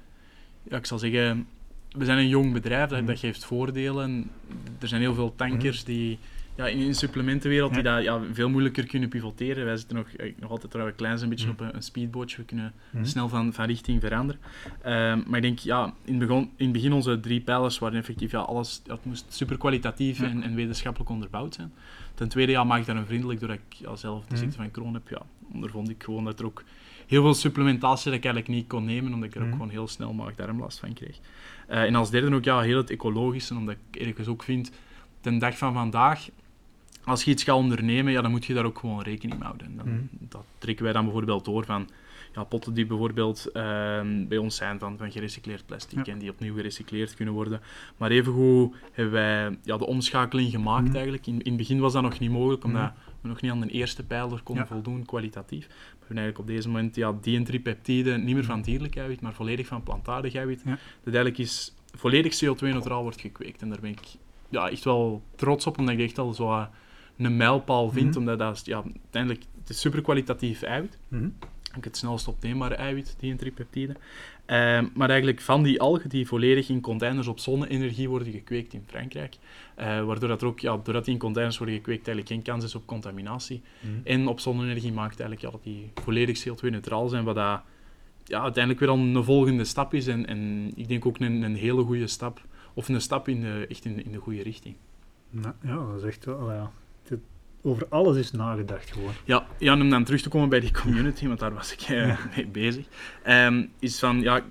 [0.63, 1.47] ja, ik zal zeggen,
[1.91, 3.07] we zijn een jong bedrijf, dat, Mhm.
[3.09, 4.31] dat geeft voordelen.
[4.79, 6.19] Er zijn heel veel tankers die
[6.61, 9.65] ja, in de supplementenwereld die dat ja, veel moeilijker kunnen pivoteren.
[9.65, 12.45] Wij zitten nog, eh, nog altijd trouwens klein een beetje op een, een speedbootje, we
[12.45, 13.05] kunnen Mhm.
[13.05, 14.41] snel van, van richting veranderen.
[14.83, 17.99] Ehm, maar ik denk, ja, in het, begon, in het begin onze drie pijlers waren
[17.99, 21.73] effectief, ja, alles het moest super kwalitatief en, en wetenschappelijk onderbouwd zijn.
[22.15, 24.39] Ten tweede, ja, maak ik daar een vriendelijk, doordat ik ja, zelf de Mhm.
[24.39, 26.63] ziekte van Crohn heb, ja, ondervond ik gewoon dat er ook
[27.07, 29.89] heel veel supplementatie dat ik eigenlijk niet kon nemen, omdat ik er ook gewoon heel
[29.89, 31.19] snel maag-darmlast van kreeg.
[31.67, 34.71] Eh, en als derde ook, ja, heel het ecologische, omdat ik ergens ook vind,
[35.21, 36.29] ten dag van vandaag,
[37.05, 39.67] als je iets gaat ondernemen, ja, dan moet je daar ook gewoon rekening mee houden.
[39.67, 39.99] En dan, Mhm.
[40.19, 41.89] Dat trekken wij dan bijvoorbeeld door van
[42.35, 46.13] ja, potten die bijvoorbeeld ehm, bij ons zijn van, van gerecycleerd plastic Ja.
[46.13, 47.61] en die opnieuw gerecycleerd kunnen worden.
[47.97, 50.95] Maar evengoed hebben wij ja, de omschakeling gemaakt Mhm.
[50.95, 51.27] eigenlijk.
[51.27, 52.93] In, in het begin was dat nog niet mogelijk, omdat Mhm.
[53.21, 54.71] we nog niet aan de eerste pijler konden Ja.
[54.75, 55.67] voldoen, kwalitatief.
[55.67, 59.67] We hebben eigenlijk op deze moment ja, dientripeptiden niet meer van dierlijk eiwit, maar volledig
[59.67, 60.63] van plantaardig eiwit.
[60.65, 63.63] Dat eigenlijk is volledig CO2-neutraal wordt gekweekt.
[63.63, 64.01] En daar ben ik
[64.49, 66.67] ja, echt wel trots op, omdat ik echt al zo
[67.25, 68.19] een mijlpaal vind, Mhm.
[68.19, 70.99] omdat dat is, ja, uiteindelijk het is super kwalitatief eiwit.
[71.77, 73.97] Ook het snelst opneembare eiwit, die tripeptiden.
[74.47, 78.85] Ehm, maar eigenlijk van die algen die volledig in containers op zonne-energie worden gekweekt in
[78.87, 79.37] Frankrijk,
[79.75, 82.65] eh, waardoor dat er ook, ja, doordat die in containers worden gekweekt, eigenlijk geen kans
[82.65, 83.63] is op contaminatie.
[83.81, 83.93] Mhm.
[84.05, 87.61] En op zonne-energie maakt eigenlijk ja, dat die volledig CO2-neutraal zijn, wat dat,
[88.25, 90.07] ja, uiteindelijk weer al een volgende stap is.
[90.07, 92.41] En, en ik denk ook een, een hele goede stap,
[92.75, 94.75] of een stap in de, echt in, in de goede richting.
[95.31, 96.71] Nou, ja, dat is echt wel, ja.
[97.63, 99.13] Over alles is nagedacht gewoon.
[99.25, 102.07] Ja, ja, om dan terug te komen bij die community, want daar was ik eh,
[102.07, 102.19] Ja.
[102.37, 102.87] mee bezig,
[103.23, 104.43] ehm, is van, ja,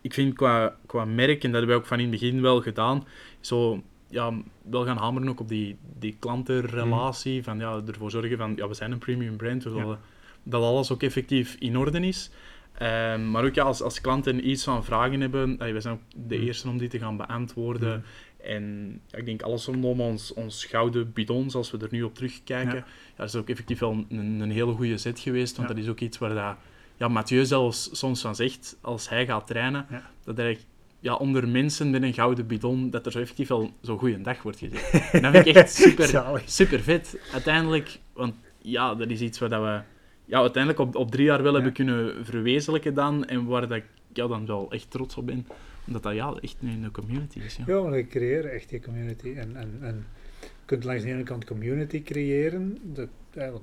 [0.00, 2.60] ik vind qua, qua merk, en dat hebben wij ook van in het begin wel
[2.62, 3.04] gedaan,
[3.40, 4.32] zo, ja,
[4.70, 8.74] wel gaan hameren ook op die, die klantenrelatie, van, ja, ervoor zorgen van, ja, we
[8.74, 9.70] zijn een premium brand, we.
[9.70, 9.76] Ja.
[9.76, 9.98] willen
[10.42, 12.30] dat alles ook effectief in orde is.
[12.78, 16.00] Ehm, maar ook ja, als, als klanten iets van vragen hebben, eh, wij zijn ook
[16.28, 16.44] de Mhm.
[16.44, 17.88] eerste om die te gaan beantwoorden.
[17.98, 18.06] Mhm.
[18.44, 22.14] En ja, ik denk alles rondom ons, ons gouden bidons, als we er nu op
[22.14, 22.84] terugkijken, Ja.
[23.16, 25.56] dat is ook effectief wel een, een hele goede zet geweest.
[25.56, 26.56] Want dat is ook iets waar dat,
[26.96, 29.86] ja, Mathieu zelfs soms van zegt, als hij gaat trainen,
[30.24, 30.66] dat echt,
[31.00, 34.42] ja, onder mensen met een gouden bidon, dat er zo effectief wel zo'n goede dag
[34.42, 34.90] wordt gezet.
[35.12, 37.18] en dat vind ik echt super, super vet.
[37.32, 39.80] Uiteindelijk, want ja, dat is iets waar dat we
[40.24, 41.54] ja, uiteindelijk op, op drie jaar wel Ja.
[41.54, 43.24] hebben kunnen verwezenlijken dan.
[43.24, 45.46] En waar dat ik ja, dan wel echt trots op ben.
[45.84, 47.56] Dat dat ja, echt een community is.
[47.56, 49.34] Ja, Ja, maar we creëren echt die community.
[49.36, 50.06] En, en, en
[50.40, 53.62] je kunt langs de ene kant community creëren, dat, dat,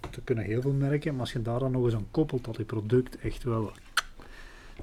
[0.00, 2.56] dat, kunnen heel veel merken, maar als je daar dan nog eens aan koppelt dat
[2.56, 3.72] je product echt wel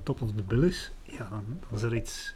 [0.04, 2.36] top of the bill is, ja, dan, is er iets,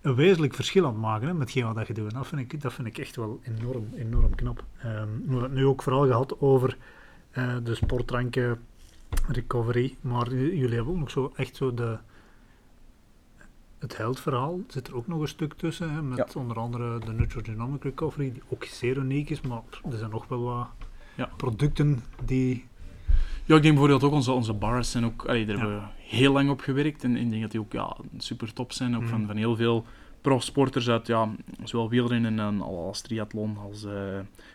[0.00, 2.08] een wezenlijk verschil aan het maken hè, met hetgeen wat je doet.
[2.08, 4.64] En dat vind ik, dat vind ik echt wel enorm, enorm knap.
[4.78, 6.76] Ehm, we hebben het nu ook vooral gehad over
[7.30, 8.58] eh, de sportdranken
[9.28, 11.98] recovery, maar jullie hebben ook nog zo echt zo de
[13.78, 17.82] het heldverhaal zit er ook nog een stuk tussen, hè, met onder andere de Nutrigenomic
[17.82, 20.66] Recovery, die ook zeer uniek is, maar er zijn nog wel wat
[21.14, 21.28] Ja.
[21.36, 22.64] producten die...
[23.44, 25.60] Ja, ik denk bijvoorbeeld ook onze, onze bars zijn ook, allee, daar Ja.
[25.62, 27.04] hebben we heel lang op gewerkt.
[27.04, 28.94] En ik denk dat die ook ja, super top zijn.
[28.96, 29.10] Ook Mhm.
[29.10, 29.84] van, van heel veel
[30.28, 31.28] profsporters uit ja,
[31.64, 33.92] zowel wielrennen en als triathlon als, eh,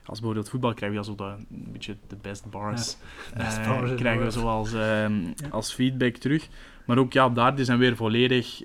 [0.06, 2.98] als bijvoorbeeld voetbal krijgen we ja, zo de, een beetje de best bars.
[3.38, 5.50] best eh, bars, krijgen we ehm, Ja.
[5.52, 6.48] als feedback terug.
[6.86, 8.64] Maar ook ja, daar die zijn weer volledig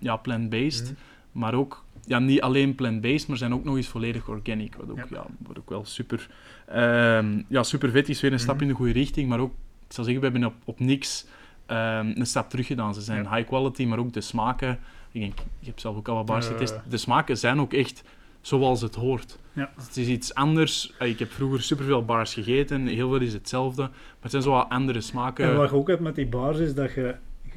[0.00, 0.84] ja, plant-based.
[0.84, 0.92] Mhm.
[1.32, 4.74] Maar ook ja, niet alleen plant-based, maar zijn ook nog eens volledig organic.
[4.74, 5.04] Wat ook, Ja.
[5.10, 5.26] ja.
[5.38, 6.28] wat ook wel super,
[6.66, 8.20] ehm, ja, super vet is.
[8.20, 8.62] Weer een stap Mhm.
[8.62, 9.28] in de goede richting.
[9.28, 9.52] Maar ook,
[9.86, 11.26] ik zou zeggen, we hebben op, op niks
[11.66, 12.94] ehm, een stap terug gedaan.
[12.94, 13.34] Ze zijn Ja.
[13.34, 14.78] high quality, maar ook de smaken.
[15.12, 16.52] Ik denk, je hebt zelf ook al wat bars Ja.
[16.52, 16.74] getest.
[16.88, 18.02] De smaken zijn ook echt
[18.40, 19.38] zoals het hoort.
[19.52, 19.72] Ja.
[19.76, 20.92] Het is iets anders.
[20.98, 22.86] Eh, Ik heb vroeger superveel bars gegeten.
[22.86, 23.82] Heel veel is hetzelfde.
[23.82, 25.44] Maar het zijn zo wat andere smaken.
[25.44, 27.14] En wat je ook hebt met die bars is dat je...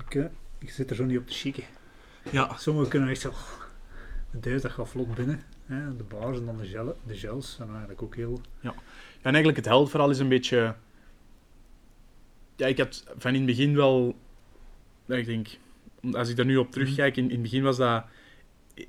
[0.09, 0.29] Je,
[0.71, 1.63] zit er zo niet op te chicken.
[2.31, 3.31] Ja, Sommigen kunnen echt zo...
[4.31, 5.43] Deze, dat gaat vlot binnen.
[5.65, 8.41] Hè, de bars en dan de, gel, de gels zijn eigenlijk ook heel...
[8.59, 8.69] Ja,
[9.21, 10.75] en eigenlijk het heldverhaal is een beetje...
[12.55, 14.15] Ja, ik had van in het begin wel...
[15.05, 15.47] ja, Ik denk,
[16.11, 18.03] als ik daar nu op terugkijk, in, in het begin was dat...
[18.73, 18.87] Ik,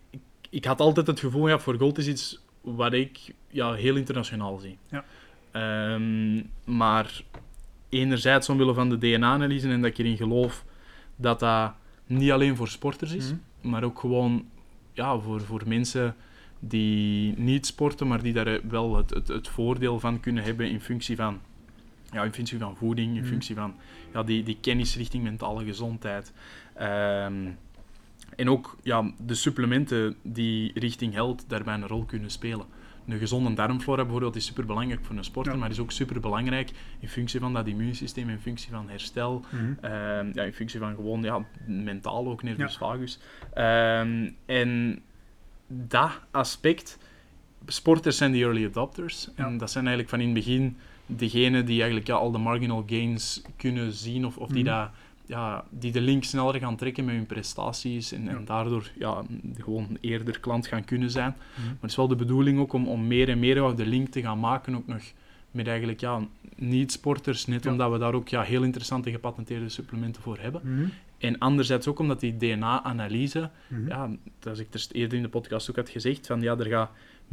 [0.50, 4.58] ik had altijd het gevoel, ja, voor gold is iets wat ik ja, heel internationaal
[4.58, 4.78] zie.
[4.90, 5.04] Ja.
[5.50, 7.22] Ehm, maar
[7.88, 10.64] enerzijds omwille van de DNA-analyse en dat ik erin geloof
[11.16, 11.72] dat dat
[12.06, 13.68] niet alleen voor sporters is, Mhm.
[13.70, 14.46] maar ook gewoon
[14.92, 16.16] ja, voor, voor mensen
[16.58, 20.80] die niet sporten, maar die daar wel het, het, het voordeel van kunnen hebben in
[20.80, 21.40] functie van,
[22.12, 23.30] ja, in functie van voeding, in Mhm.
[23.30, 23.74] functie van
[24.12, 26.32] ja, die, die kennis richting mentale gezondheid.
[26.74, 27.48] Ehm,
[28.36, 32.66] en ook ja, de supplementen die richting health daarbij een rol kunnen spelen.
[33.06, 35.58] Een gezonde darmflora bijvoorbeeld is super belangrijk voor een sporter, Ja.
[35.58, 36.70] maar is ook super belangrijk
[37.00, 39.72] in functie van dat immuunsysteem, in functie van herstel, Mhm.
[39.80, 42.78] Ehm, ja, in functie van gewoon ja, mentaal ook nervus Ja.
[42.78, 43.18] vagus.
[43.54, 45.02] Ehm, en
[45.66, 46.98] dat aspect,
[47.66, 49.28] sporters zijn die early adopters.
[49.36, 49.46] Ja.
[49.46, 52.82] En dat zijn eigenlijk van in het begin degenen die eigenlijk ja, al de marginal
[52.86, 54.72] gains kunnen zien of, of die, Mhm.
[54.72, 54.90] dat,
[55.32, 59.22] ja, die de link sneller gaan trekken met hun prestaties en, en daardoor ja,
[59.58, 61.34] gewoon eerder klant gaan kunnen zijn.
[61.54, 61.66] Mhm.
[61.66, 64.20] Maar het is wel de bedoeling ook om, om meer en meer de link te
[64.20, 65.02] gaan maken ook nog
[65.50, 66.20] met eigenlijk ja,
[66.56, 67.70] niet-sporters, net Ja.
[67.70, 70.60] omdat we daar ook ja, heel interessante gepatenteerde supplementen voor hebben.
[70.64, 70.84] Mhm.
[71.18, 73.88] En anderzijds ook omdat die DNA-analyse, Mhm.
[73.88, 74.10] ja,
[74.40, 76.90] zoals ik er eerder in de podcast ook had gezegd, van ja, er gaat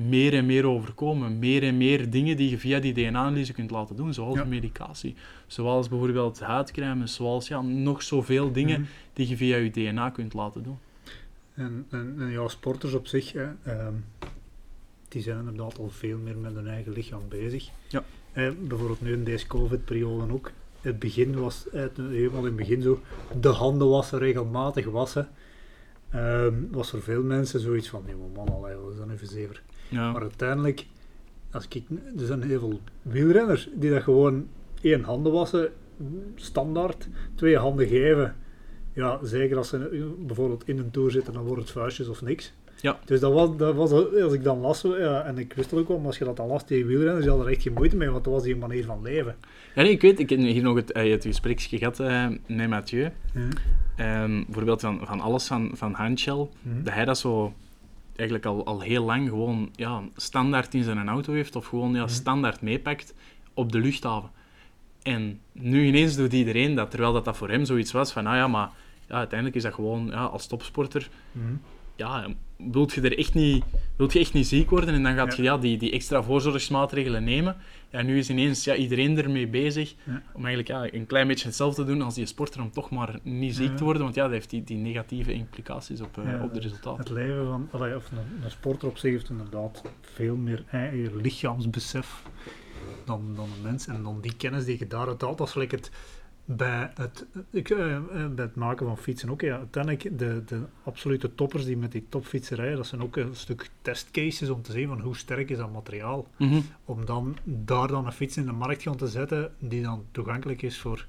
[0.08, 1.40] meer en meer over komen.
[1.40, 4.44] Meer en meer dingen die je via die DNA-analyse kunt laten doen, zoals Ja.
[4.46, 5.16] medicatie.
[5.48, 8.90] Zoals bijvoorbeeld huidcremes, zoals ja, nog zoveel dingen Mhm.
[9.14, 10.78] die je via je DNA kunt laten doen.
[11.54, 13.94] En, en, en ja, sporters op zich, hè, ehm,
[15.08, 17.70] die zijn inderdaad al veel meer met hun eigen lichaam bezig.
[17.88, 18.04] Ja.
[18.32, 20.52] Eh, bijvoorbeeld nu in deze COVID-periode ook.
[20.82, 23.00] Het begin was, eh, helemaal in het begin zo,
[23.42, 25.30] de handen wassen, regelmatig wassen.
[26.10, 29.18] Ehm, was voor veel mensen zoiets van, nee maar man, allee, wat is dat nu
[29.18, 29.62] voor zever?
[29.88, 30.12] Ja.
[30.12, 30.86] Maar uiteindelijk,
[31.52, 31.84] als ik,
[32.20, 34.48] er zijn heel veel wielrenners die dat gewoon
[34.82, 35.72] één handen wassen,
[36.36, 38.36] standaard, twee handen geven.
[38.94, 42.54] Ja, zeker als ze bijvoorbeeld in een tour zitten, dan wordt het vuistjes of niks.
[42.82, 43.00] Ja.
[43.06, 43.92] Dus dat was, dat was,
[44.24, 46.38] als ik dan las, ja, en ik wist het ook wel, maar als je dat
[46.38, 48.56] dan las tegen wielrenners, die hadden er echt geen moeite mee, want dat was die
[48.56, 49.36] manier van leven.
[49.76, 52.70] Ja, nee, ik weet, ik heb hier nog het, eh, het gespreksje gehad eh, met
[52.70, 53.10] Mathieu.
[53.96, 56.48] Ehm, bijvoorbeeld van, van alles van, van Handshell.
[56.62, 56.84] Mhm.
[56.84, 57.54] dat hij dat zo
[58.16, 62.04] eigenlijk al, al heel lang gewoon ja, standaard in zijn auto heeft of gewoon ja,
[62.04, 62.10] Mhm.
[62.10, 63.14] standaard meepakt
[63.54, 64.30] op de luchthaven.
[65.04, 68.36] En nu ineens doet iedereen dat, terwijl dat, dat voor hem zoiets was van, ah
[68.36, 68.70] ja, maar
[69.08, 71.46] ja, uiteindelijk is dat gewoon ja, als topsporter, Mhm.
[72.00, 72.28] Ja,
[72.72, 73.64] wilt je er echt niet,
[73.96, 75.36] wilt je echt niet ziek worden en dan gaat Ja.
[75.38, 77.56] je ja, die, die extra voorzorgsmaatregelen nemen.
[77.90, 80.22] Ja, nu is ineens ja, iedereen ermee bezig Ja.
[80.34, 83.20] om eigenlijk ja, een klein beetje hetzelfde te doen als die sporter om toch maar
[83.24, 86.54] niet ziek te worden, want ja, dat heeft die, die negatieve implicaties op, eh, op
[86.54, 87.00] de resultaten.
[87.00, 91.16] Het leven van, allee, of een, een sporter op zich heeft inderdaad veel meer eigen
[91.22, 92.24] lichaamsbesef
[93.06, 93.88] dan, dan een mens.
[93.88, 95.92] En dan die kennis die je daaruit haalt, dat is gelijk het
[96.56, 99.42] bij het, ik, eh, eh, bij het maken van fietsen ook.
[99.42, 103.36] Ja, uiteindelijk, de, de absolute toppers die met die topfietsen rijden, dat zijn ook een
[103.36, 106.28] stuk testcases om te zien van hoe sterk is dat materiaal.
[106.38, 106.60] Mhm.
[106.86, 110.62] Om dan daar dan een fiets in de markt gaan te zetten die dan toegankelijk
[110.62, 111.06] is voor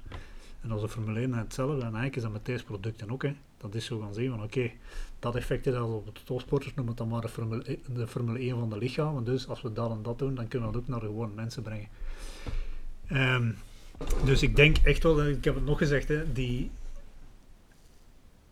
[0.61, 3.23] En als de Formule 1 hetzelfde, en eigenlijk is dat met deze producten ook.
[3.23, 3.33] Hè.
[3.57, 4.71] Dat is zo gaan zien van oké,
[5.19, 8.07] dat effect is als op de topsporters, noem het dan maar de Formule, e- de
[8.07, 9.23] Formule 1 van de lichamen.
[9.23, 11.33] Dus als we dat en dat doen, dan kunnen we dat ook naar de gewone
[11.33, 11.87] mensen brengen.
[13.07, 13.51] Ehm,
[14.25, 16.71] dus ik denk echt wel, ik heb het nog gezegd, hè, die,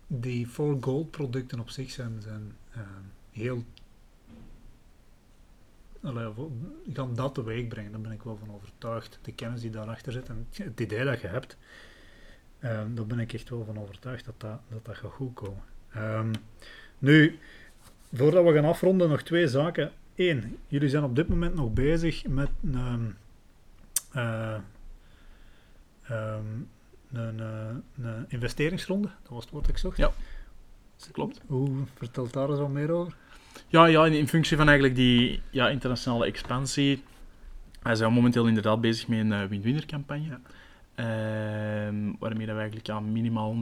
[0.07, 0.47] die
[0.79, 3.63] gold producten op zich zijn, zijn ehm, heel
[6.01, 6.31] Allee,
[6.93, 9.19] gaan dat teweeg brengen, daar ben ik wel van overtuigd.
[9.21, 11.57] De kennis die daarachter zit en het idee dat je hebt,
[12.59, 15.63] ehm, daar ben ik echt wel van overtuigd dat dat, dat, dat gaat goed komen.
[15.93, 16.33] Ehm,
[16.99, 17.39] nu,
[18.13, 19.91] voordat we gaan afronden, nog twee zaken.
[20.15, 23.15] Eén, jullie zijn op dit moment nog bezig met een,
[24.11, 24.57] eh,
[26.10, 26.45] ehm,
[27.12, 29.07] een, eh, een investeringsronde.
[29.22, 29.97] Dat was het woord dat ik zocht.
[29.97, 30.12] Ja.
[31.12, 31.41] Klopt.
[31.47, 33.16] Hoe vertelt daar eens wat meer over?
[33.68, 37.03] Ja, ja in, in functie van eigenlijk die ja, internationale expansie.
[37.82, 40.28] Wij zijn momenteel inderdaad bezig met een eh, win-winner campagne.
[40.28, 40.39] Ja.
[40.95, 43.55] Ehm, waarmee dat we eigenlijk ja, minimaal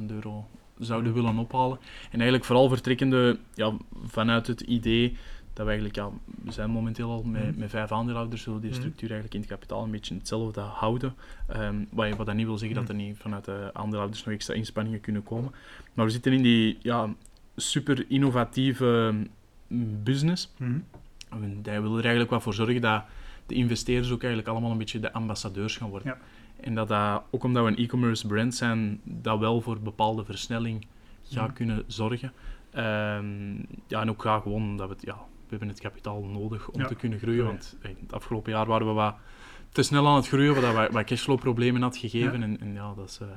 [0.00, 0.46] 125.000 euro
[0.78, 1.78] zouden willen ophalen.
[2.04, 3.72] En eigenlijk vooral vertrekkende ja,
[4.04, 5.16] vanuit het idee
[5.52, 6.10] dat we eigenlijk, ja,
[6.44, 7.58] we zijn momenteel al met, Mhm.
[7.58, 8.78] met vijf aandeelhouders, zullen die Mhm.
[8.78, 11.14] structuur eigenlijk in het kapitaal een beetje hetzelfde houden.
[11.48, 14.54] Ehm, wat, wat dat niet wil zeggen dat er niet vanuit de aandeelhouders nog extra
[14.54, 15.52] inspanningen kunnen komen.
[15.94, 17.14] Maar we zitten in die ja,
[17.56, 19.14] super innovatieve
[19.66, 20.52] mm, business.
[20.58, 23.04] En Wij willen er eigenlijk wat voor zorgen dat
[23.46, 26.08] de investeerders ook eigenlijk allemaal een beetje de ambassadeurs gaan worden.
[26.08, 26.18] Ja.
[26.64, 30.86] En dat dat, ook omdat we een e-commerce brand zijn, dat wel voor bepaalde versnelling
[31.30, 31.54] gaat Mhm.
[31.56, 32.32] kunnen zorgen.
[32.70, 33.54] Ehm,
[33.86, 35.16] ja, en ook ja, gewoon omdat we het, ja,
[35.58, 36.86] hebben het kapitaal nodig om Ja.
[36.86, 37.44] te kunnen groeien.
[37.44, 39.14] Want eh, het afgelopen jaar waren we wat
[39.72, 42.38] te snel aan het groeien, wat dat wat, wat cashflow-problemen had gegeven.
[42.38, 42.44] Ja.
[42.44, 43.28] En, en ja, dat is, eh,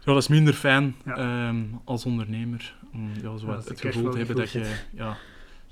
[0.00, 1.16] ja, dat is minder fijn Ja.
[1.16, 2.74] ehm, als ondernemer.
[2.92, 5.16] Om ja, zo het gevoel te hebben dat je, ja,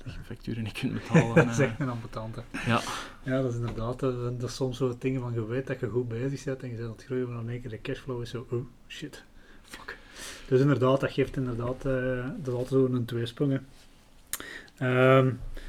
[0.03, 1.35] dat je facturen niet kunt betalen.
[1.35, 1.51] dat eh.
[1.51, 2.35] is echt een ambetant.
[2.35, 2.71] hè.
[2.71, 2.81] Ja.
[3.23, 5.89] Ja, dat is inderdaad, dat, dat is soms zo dingen van je weet dat je
[5.89, 7.81] goed bezig bent en je bent aan het groeien, maar dan in één keer de
[7.81, 9.23] cashflow is zo, oh shit,
[9.63, 9.97] fuck.
[10.47, 13.51] Dus inderdaad, dat geeft inderdaad, eh, dat is altijd zo een tweesprong.
[13.51, 13.59] hè.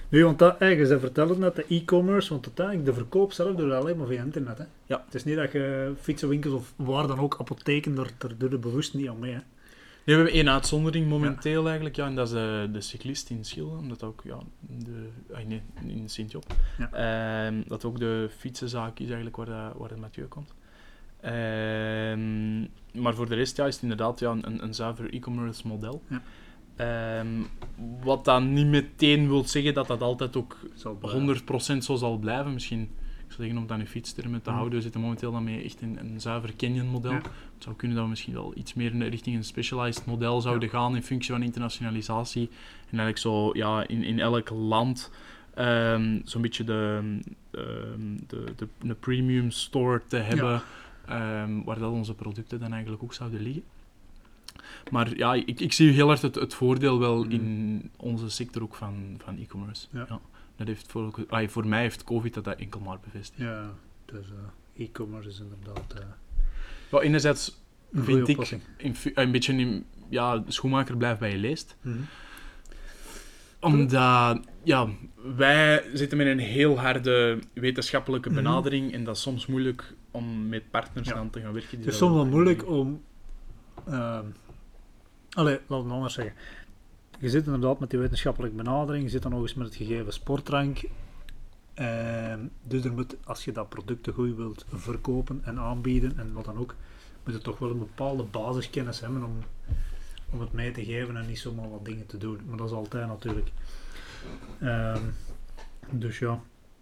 [0.09, 3.67] Nu, want dat, je zei vertellen net, de e-commerce, want uiteindelijk de verkoop zelf doe
[3.67, 4.59] je alleen maar via internet.
[4.59, 4.65] Hè.
[4.87, 5.03] Ja.
[5.05, 8.59] Het is niet dat je fietsenwinkels of waar dan ook, apotheken, daar, daar doe je
[8.59, 9.33] bewust niet aan mee.
[9.33, 9.41] Hè.
[10.05, 13.45] Nee, we hebben één uitzondering momenteel eigenlijk, ja, en dat is eh, de cyclist in
[13.45, 16.45] Schilde, omdat ook ja, de, ah, nee, in Sint-Job,
[16.79, 16.93] Ja.
[17.47, 20.55] Ehm, dat ook de fietsenzaak is eigenlijk waar, dat, waar het Mathieu komt.
[21.21, 22.61] Ehm,
[23.03, 26.03] maar voor de rest ja, is het inderdaad ja, een, een zuiver e-commerce model.
[26.09, 26.23] Ja.
[26.77, 27.27] Ehm,
[28.03, 31.21] wat dan niet meteen wil zeggen dat dat altijd ook Zal blijven.
[31.21, 32.53] 100% zo zal blijven.
[32.53, 32.89] Misschien, ik
[33.33, 34.59] zou zeggen, om dat nu fietstermen te Mhm.
[34.59, 37.11] houden, we zitten momenteel dan mee echt in een zuiver Canyon model.
[37.13, 37.17] Ja.
[37.55, 40.41] Het zou kunnen dat we misschien wel iets meer in de richting een specialized model
[40.41, 42.49] zouden gaan in functie van internationalisatie.
[42.91, 45.11] En eigenlijk zo ja, in, in elk land
[45.55, 47.01] ehm, zo'n beetje de,
[47.51, 50.63] ehm, de, de, de premium store te hebben.
[51.65, 53.63] waar dat onze producten dan eigenlijk ook zouden liggen.
[54.91, 57.33] Maar ja, ik, ik zie heel erg het, het voordeel wel Mhm.
[57.33, 59.87] in onze sector ook van, van e-commerce.
[59.91, 60.21] Ja.
[60.57, 63.41] Dat heeft voor, voor mij heeft COVID dat, dat enkel maar bevestigd.
[63.41, 63.71] Ja,
[64.05, 64.27] dus
[64.77, 65.95] e-commerce is inderdaad
[66.91, 71.77] Wel, enerzijds Vind ik- in, een beetje in, ja, schoenmaker blijft bij je leest.
[71.81, 71.97] Mhm.
[73.61, 74.89] Omdat ja,
[75.37, 78.43] wij zitten met een heel harde wetenschappelijke Mhm.
[78.43, 81.15] benadering en dat is soms moeilijk om met partners Ja.
[81.15, 81.71] aan te gaan werken.
[81.71, 83.03] die Het is soms wel moeilijk om.
[83.87, 84.25] ehm
[85.35, 86.35] allee, laat het anders zeggen.
[87.19, 90.13] Je zit inderdaad met die wetenschappelijke benadering, je zit dan nog eens met het gegeven
[90.13, 90.83] sportrank.
[91.75, 96.45] Ehm, dus er moet, als je dat product goed wilt verkopen en aanbieden en wat
[96.45, 96.75] dan ook,
[97.25, 99.39] moet je toch wel een bepaalde basiskennis hebben om,
[100.31, 102.41] om het mee te geven en niet zomaar wat dingen te doen.
[102.47, 103.51] Maar dat is altijd natuurlijk.
[104.61, 105.03] Ehm,
[105.91, 106.41] dus ja,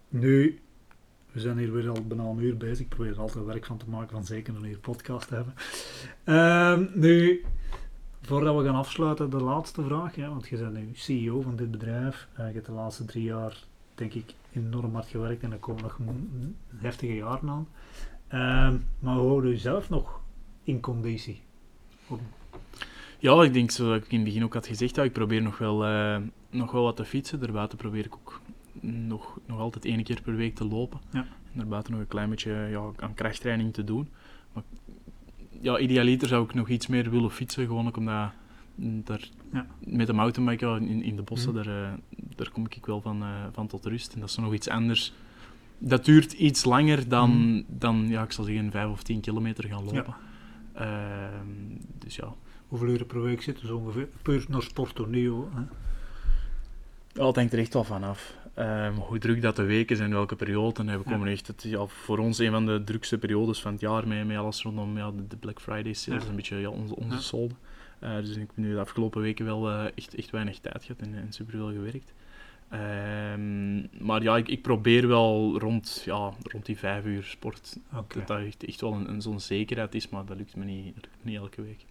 [0.08, 0.60] nu
[1.32, 2.78] we zijn hier weer al bijna een uur bezig.
[2.78, 5.54] Ik probeer er altijd werk van te maken van zeker een uur podcast te hebben.
[6.24, 7.44] Ehm, nu,
[8.22, 10.16] voordat we gaan afsluiten, de laatste vraag.
[10.16, 12.28] Ja, want je bent nu CEO van dit bedrijf.
[12.32, 13.64] Eh, je hebt de laatste drie jaar,
[13.94, 15.42] denk ik, enorm hard gewerkt.
[15.42, 15.98] En er komen nog
[16.76, 17.68] heftige jaren aan.
[18.28, 20.20] Ehm, maar hoe houden je zelf nog
[20.62, 21.40] in conditie?
[23.18, 25.58] Ja, ik denk zoals ik in het begin ook had gezegd, ja, ik probeer nog
[25.58, 26.16] wel, eh,
[26.50, 27.40] nog wel wat te fietsen.
[27.40, 28.40] Daarbuiten probeer ik ook
[28.80, 31.00] nog, nog altijd één keer per week te lopen.
[31.10, 31.20] Ja.
[31.20, 34.08] En daarbuiten nog een klein beetje ja, aan krachttraining te doen.
[34.52, 34.62] Maar
[35.62, 38.30] ja, idealiter zou ik nog iets meer willen fietsen, gewoon ook omdat
[38.74, 39.66] mm, daar, Ja.
[39.86, 41.62] met de mountainbike ja, in, in de bossen, Mhm.
[41.64, 41.92] daar, eh,
[42.36, 44.12] daar kom ik wel van, eh, van tot rust.
[44.14, 45.12] En dat is nog iets anders.
[45.78, 47.62] Dat duurt iets langer dan, Mhm.
[47.68, 50.14] dan ja, ik zal zeggen, 5 of 10 kilometer gaan lopen.
[50.72, 51.46] Ehm,
[51.98, 52.34] dus ja,
[52.68, 54.08] Hoeveel uren per week zitten ze ongeveer?
[54.22, 55.62] Puur naar sport hoor, hè?
[57.24, 58.34] Het hangt er echt wel van af.
[58.54, 60.80] Ehm, hoe druk dat de weken zijn, welke periode.
[60.84, 63.80] En we komen echt, het, ja, voor ons een van de drukste periodes van het
[63.80, 66.28] jaar mee, met alles rondom ja, de, Black Friday sales, Ja.
[66.28, 67.20] een beetje ja, onze, onze Ja.
[67.20, 67.56] solden.
[67.98, 71.00] Eh, dus ik heb nu de afgelopen weken wel eh, echt, echt weinig tijd gehad
[71.02, 72.12] en, en superveel gewerkt.
[72.68, 78.26] Ehm, maar ja, ik, ik probeer wel rond, ja, rond die vijf uur sport, dat
[78.26, 81.04] dat echt, echt wel een, een zo'n zekerheid is, maar dat lukt me niet, dat
[81.04, 81.84] lukt me niet elke week.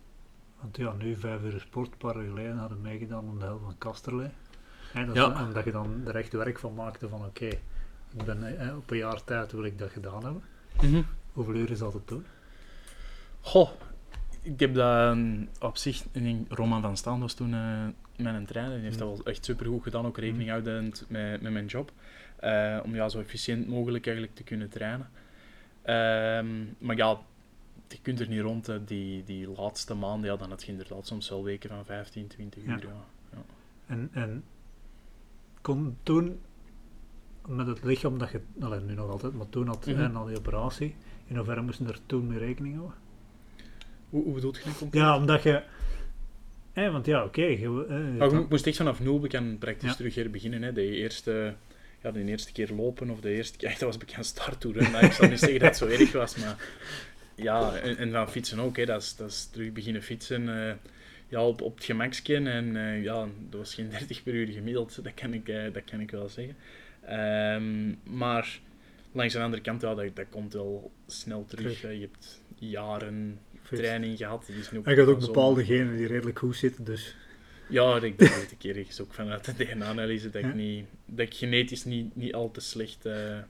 [0.62, 3.45] Want ja, nu vijf uur sport, een paar jaar geleden hadden we meegedaan om de
[3.45, 4.30] helft van Kasterlee.
[4.92, 5.46] Hè, dat Ja.
[5.46, 9.24] omdat je dan er echt werk van maakte van oké, ik ben op een jaar
[9.24, 10.44] tijd wil ik dat gedaan hebben.
[11.34, 12.26] Hoeveel uur is dat te doen?
[13.42, 13.70] Goh,
[14.42, 18.46] ik heb dat mm, op zich, ik denk, Roman van Staan was toen eh mijn
[18.46, 21.92] trainer, die heeft dat wel echt supergoed gedaan, ook rekening houdend met, met mijn job.
[22.36, 25.10] Eh, om ja, zo efficiënt mogelijk eigenlijk te kunnen trainen.
[25.82, 27.18] Ehm, maar ja,
[27.88, 28.84] je kunt er niet rond, hè.
[28.84, 32.64] die, die laatste maanden, ja, dan had je inderdaad soms wel weken van 15, 20
[32.66, 32.72] Ja.
[32.74, 32.82] uur.
[33.32, 33.38] Ja.
[33.86, 34.44] En, en
[35.62, 36.39] kon toen
[37.47, 38.41] met het lichaam dat je,
[38.86, 40.95] nu nog altijd, maar toen had en al die operatie,
[41.28, 42.97] in hoeverre moesten er toen mee rekening houden?
[44.09, 45.01] Hoe, hoe bedoelt je dat concreet?
[45.01, 45.64] Ja, omdat je,
[46.74, 49.89] hè, want ja, oké, je, eh, Maar je kan- moest echt vanaf nul bekend praktisch
[49.89, 49.95] Ja.
[49.95, 50.62] terug herbeginnen.
[50.62, 50.74] Hè.
[50.74, 51.55] De, eerste,
[52.01, 53.70] ja, de eerste keer lopen of de eerste keer...
[53.80, 54.78] Dat was bekend starttoer.
[55.03, 56.55] ik zal niet zeggen dat het zo erg was, maar...
[57.36, 58.78] Ja, en, en dan fietsen ook.
[58.78, 58.86] Hè.
[58.86, 60.74] Dat, is, dat is terug beginnen fietsen eh,
[61.32, 62.36] ja, op, op het gemaksje.
[62.36, 65.04] En eh, ja, dat was geen 30 per uur gemiddeld.
[65.04, 66.56] Dat kan ik, eh, dat kan ik wel zeggen.
[67.06, 68.60] Ehm, maar
[69.12, 71.82] langs de andere kant, ja, dat, dat komt wel snel terug.
[71.82, 74.46] Je hebt jaren training gehad.
[74.46, 77.16] Die is nu En je hebt ook bepaalde genen die redelijk goed zitten, dus
[77.70, 81.34] ja, ik dat weet ik ergens ook vanuit de DNA-analyse dat, ik niet, dat ik
[81.34, 83.44] genetisch niet, niet al te slecht, hoe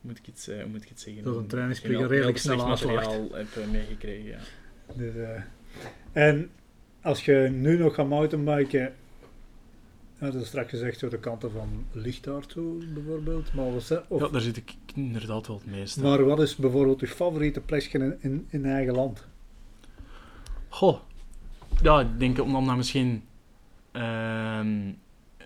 [0.00, 3.46] moet ik het, hoe moet ik het zeggen, Dat een al- redelijk snel materiaal heb
[3.70, 4.24] meegekregen.
[4.30, 4.38] Ja.
[4.96, 5.12] Dus,
[6.12, 6.50] en
[7.02, 8.94] als je nu nog gaat mountainbiken,
[10.18, 14.40] dat is straks gezegd zo de kanten van Lichtaard zo bijvoorbeeld, maar, of, ja, daar
[14.40, 16.02] zit ik inderdaad wel het meeste.
[16.02, 19.26] maar wat is bijvoorbeeld je favoriete plekje in, in, in eigen land?
[20.68, 20.98] Goh,
[21.82, 23.22] ja, ik denk omdat dat misschien
[23.92, 24.78] ehm,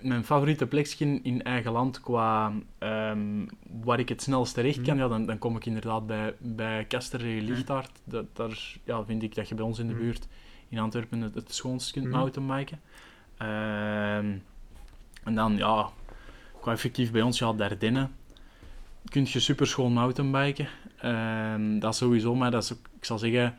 [0.00, 3.46] mijn favoriete plekje in eigen land qua ehm,
[3.82, 5.02] waar ik het snelst terecht kan, Mhm.
[5.02, 7.90] ja, dan, dan kom ik inderdaad bij, bij Kasterlee Lichtaard.
[8.04, 10.02] Dat, daar ja, vind ik dat je bij ons in de Mhm.
[10.02, 10.26] buurt
[10.74, 12.16] in Antwerpen het, het schoonst kunt Mhm.
[12.16, 12.80] mountainbiken.
[13.36, 14.36] Ehm,
[15.24, 15.88] en dan, ja,
[16.60, 18.08] qua effectief bij ons, ja, Dardenne.
[19.08, 20.68] Kun je super schoon mountainbiken.
[21.00, 23.56] Ehm, dat is sowieso, maar dat is ook, ik zal zeggen,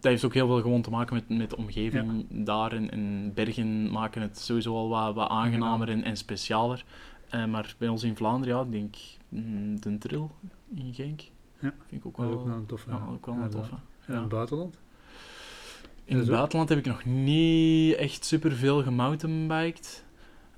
[0.00, 2.72] dat heeft ook heel veel gewoon te maken met, met de omgeving daar.
[2.72, 6.84] En, en bergen maken het sowieso al wat, wat aangenamer en, en specialer.
[7.30, 8.96] Eh, maar bij ons in Vlaanderen, ja, ik denk
[9.28, 10.26] mm, de Trill
[10.74, 11.20] in Genk.
[11.60, 12.90] Ja, Vind ik ook Dat wel, is ook wel een toffe.
[12.90, 13.74] ja, ook wel een toffe.
[13.74, 14.20] En in Ja.
[14.20, 14.78] het buitenland?
[16.06, 20.04] In het buitenland heb ik nog niet echt superveel gemountainbiked.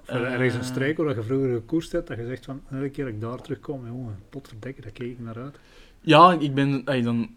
[0.01, 2.61] Of er is een Eh, streek waar je vroeger gekoerst hebt, dat je zegt van,
[2.71, 5.59] elke keer dat ik daar terugkom, jongen, potverdekken, daar keek ik naar uit.
[6.01, 7.31] Ja, ik ben dan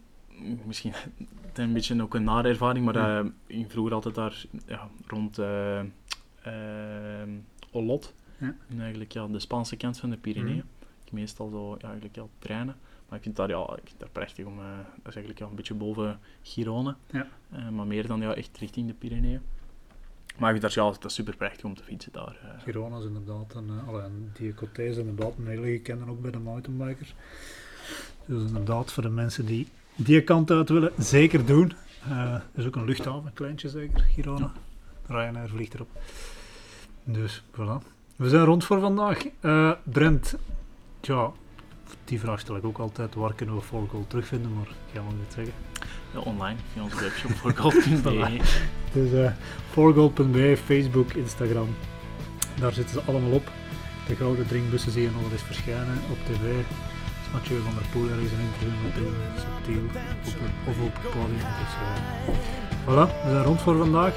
[0.65, 0.93] misschien
[1.53, 3.19] een beetje ook een nare ervaring, maar Ja.
[3.19, 3.25] eh,
[3.59, 5.79] ik vroeger altijd daar ja, rond eh
[7.71, 8.55] Olot, Ja.
[8.69, 10.55] en eigenlijk ja, de Spaanse kant van de Pyreneeën.
[10.55, 10.65] Mhm.
[11.05, 12.75] Ik meestal zo ja, eigenlijk ja, trainen,
[13.11, 14.59] maar ik vind daar ja, ik vind prachtig om.
[14.59, 17.27] eh, dat is eigenlijk ja, een beetje boven Girona, Ja.
[17.51, 19.41] Eh, maar meer dan ja, echt richting de Pyreneeën.
[20.37, 22.37] Maar ik vind daar ja, dat is super prachtig om te fietsen daar.
[22.43, 22.63] eh.
[22.63, 24.03] Girona is inderdaad, een, uh,
[24.33, 27.15] die Coté is inderdaad een hele gekende ook bij de mountainbikers.
[28.25, 31.71] Dus inderdaad, voor de mensen die die kant uit willen, zeker doen.
[32.09, 34.51] Er is ook een luchthaven, een kleintje zeker, Girona.
[35.07, 35.89] Ryanair vliegt erop.
[37.03, 37.87] Dus, voilà.
[38.15, 39.23] We zijn rond voor vandaag.
[39.83, 40.35] Brent,
[40.99, 41.31] tja,
[42.03, 43.15] die vraag stel ik ook altijd.
[43.15, 44.53] Waar kunnen we Volgold terugvinden?
[44.53, 45.53] Maar jij mag het zeggen.
[46.13, 48.39] Ja, online, via onze webshop voor golf.be.
[48.93, 51.75] Dus uh, Facebook, Instagram.
[52.59, 53.51] Daar zitten ze allemaal op.
[54.07, 56.55] De gouden drinkbussen zie je nog eens verschijnen op tv.
[57.19, 59.83] Als Mathieu van der Poel ergens een interview met doen, subtiel,
[60.27, 61.47] op een, of op het podium.
[61.61, 62.35] Dus, uh,
[62.85, 64.13] voilà, we zijn rond voor vandaag.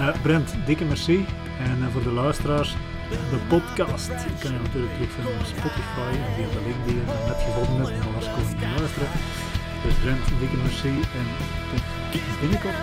[0.00, 1.26] Uh, Brent, dikke merci.
[1.58, 2.76] En voor de luisteraars,
[3.10, 4.08] de podcast
[4.42, 8.00] kan je natuurlijk terugvinden op Spotify en via de link die je net gevonden hebt.
[8.00, 9.10] En anders kom je te luisteren.
[9.82, 10.88] Dus Brent, dikke merci
[11.20, 11.26] en
[11.70, 12.78] tot binnenkort.